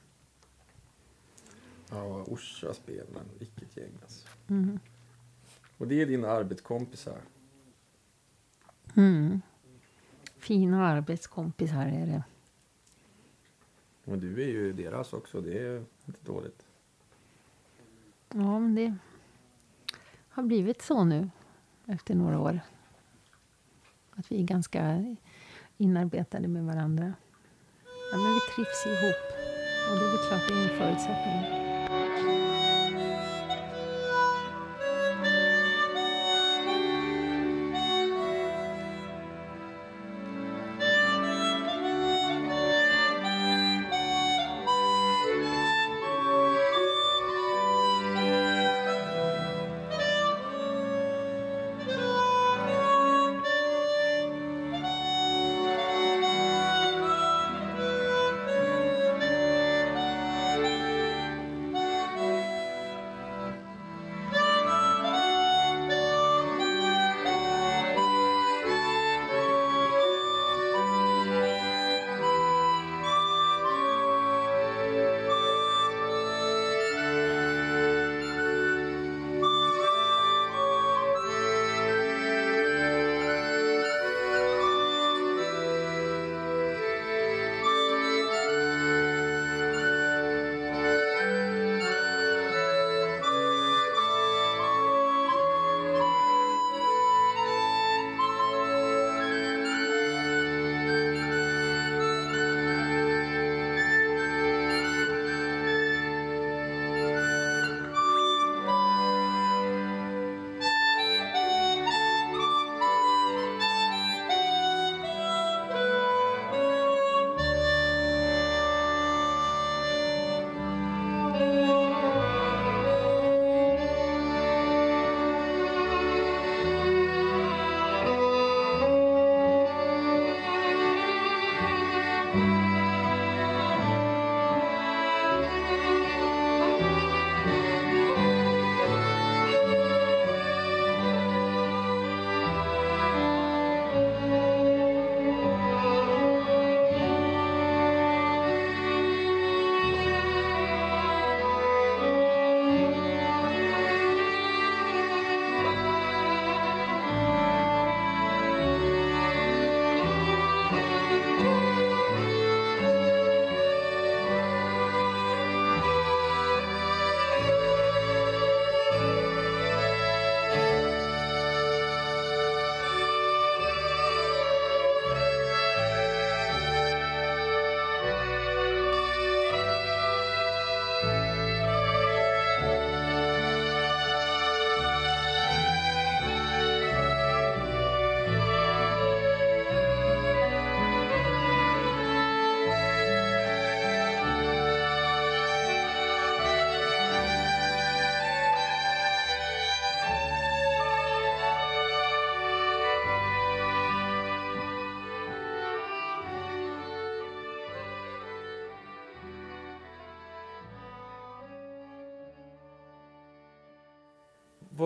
[1.90, 4.28] Ja, Orsa spel, men vilket gäng alltså.
[4.48, 4.78] Mm.
[5.78, 7.20] Och det är dina arbetskompisar.
[8.94, 9.40] Mm.
[10.36, 12.24] Fina arbetskompisar är det.
[14.04, 16.66] Men du är ju deras också, det är inte dåligt.
[18.28, 18.94] Ja, men det
[20.28, 21.30] har blivit så nu
[21.86, 22.60] efter några år.
[24.10, 25.16] Att vi är ganska
[25.76, 27.14] inarbetade med varandra.
[28.12, 29.39] Ja, men vi trivs ihop.
[29.90, 31.69] Och det är väl klart det är en förutsättning.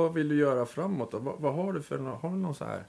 [0.05, 1.19] Vad vill du göra framåt då?
[1.19, 2.85] Vad, vad har du för har du någon så här?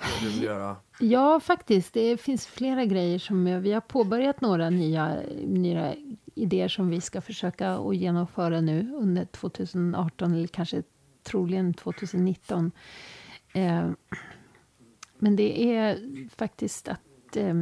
[0.00, 0.76] Vad du vill göra?
[1.00, 1.94] Ja, faktiskt.
[1.94, 5.94] Det finns flera grejer som vi har påbörjat några nya, nya
[6.34, 10.82] idéer som vi ska försöka att genomföra nu under 2018 eller kanske
[11.22, 12.72] troligen 2019.
[13.52, 13.90] Eh,
[15.18, 15.98] men det är
[16.36, 17.54] faktiskt att eh,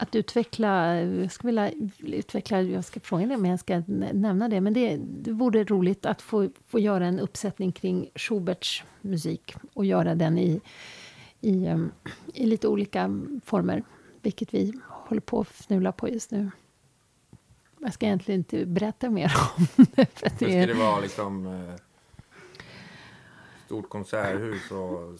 [0.00, 4.48] att utveckla, jag skulle vilja utveckla, jag ska fråga dig om jag ska nä- nämna
[4.48, 9.54] det, men det, det vore roligt att få, få göra en uppsättning kring Schuberts musik
[9.74, 10.60] och göra den i,
[11.40, 11.92] i, em,
[12.34, 13.82] i lite olika former,
[14.22, 16.50] vilket vi håller på att fnula på just nu.
[17.78, 20.18] Jag ska egentligen inte berätta mer om det.
[20.18, 21.46] För det ska det vara liksom?
[21.46, 21.74] Eh,
[23.66, 25.18] stort konserthus och...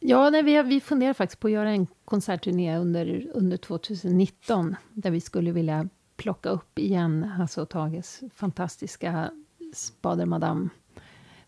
[0.00, 5.10] Ja, nej, vi, vi funderar faktiskt på att göra en konsertturné under, under 2019 där
[5.10, 9.30] vi skulle vilja plocka upp igen Hasse och Tages fantastiska
[9.74, 10.68] Spader Madame.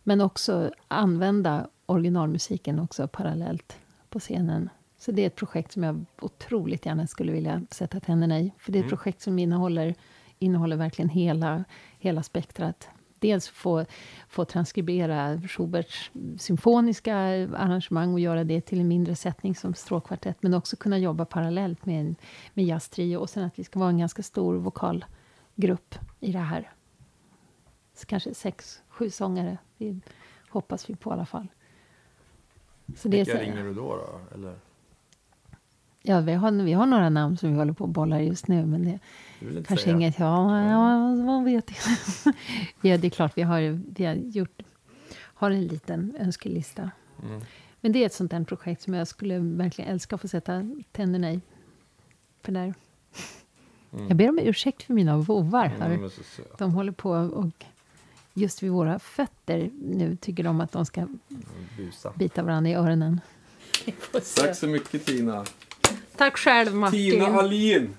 [0.02, 3.76] Men också använda originalmusiken också parallellt
[4.08, 4.70] på scenen.
[4.98, 8.52] Så det är ett projekt som jag otroligt gärna skulle vilja sätta tänderna i.
[8.58, 8.96] För det är ett Mm.
[8.96, 9.94] projekt som innehåller,
[10.38, 11.64] innehåller verkligen hela,
[11.98, 12.88] hela spektrat.
[13.22, 13.84] Dels få,
[14.28, 17.16] få transkribera Schuberts symfoniska
[17.56, 21.86] arrangemang och göra det till en mindre sättning som stråkkvartett, men också kunna jobba parallellt
[21.86, 22.16] med, en,
[22.54, 26.72] med jazztrio och sen att vi ska vara en ganska stor vokalgrupp i det här.
[27.94, 30.00] Så kanske sex, sju sångare, det
[30.48, 31.46] hoppas vi på i alla fall.
[32.96, 33.96] Så det är Vilka ringer du då?
[33.96, 34.34] då?
[34.34, 34.56] Eller?
[36.02, 38.66] Ja, vi, har, vi har några namn som vi håller på att bolla just nu,
[38.66, 38.98] men det,
[39.66, 39.96] Kanske säga?
[39.96, 42.38] inget, ja, ja, man vet inte.
[42.88, 44.62] ja, det är klart, vi har, vi har gjort,
[45.18, 46.90] har en liten önskelista.
[47.22, 47.40] Mm.
[47.80, 50.70] Men det är ett sånt där projekt som jag skulle verkligen älska att få sätta
[50.92, 51.40] tänderna i.
[52.42, 52.74] För där.
[53.92, 54.08] Mm.
[54.08, 55.64] Jag ber om ursäkt för mina vovvar.
[55.64, 56.10] Mm, här.
[56.58, 57.64] de håller på och
[58.34, 61.06] just vid våra fötter nu tycker de att de ska
[61.76, 62.12] Busa.
[62.16, 63.20] bita varandra i öronen.
[64.36, 65.44] Tack så mycket Tina.
[66.16, 67.10] Tack själv Martin.
[67.10, 67.94] Tina Alin.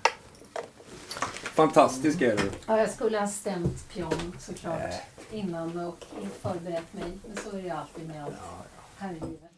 [1.54, 2.50] Fantastisk är du.
[2.66, 4.92] Ja, jag skulle ha stämt pion såklart
[5.32, 6.04] innan och
[6.42, 7.18] förberett mig.
[7.26, 8.34] Men så är det alltid med allt
[8.98, 9.53] här i livet.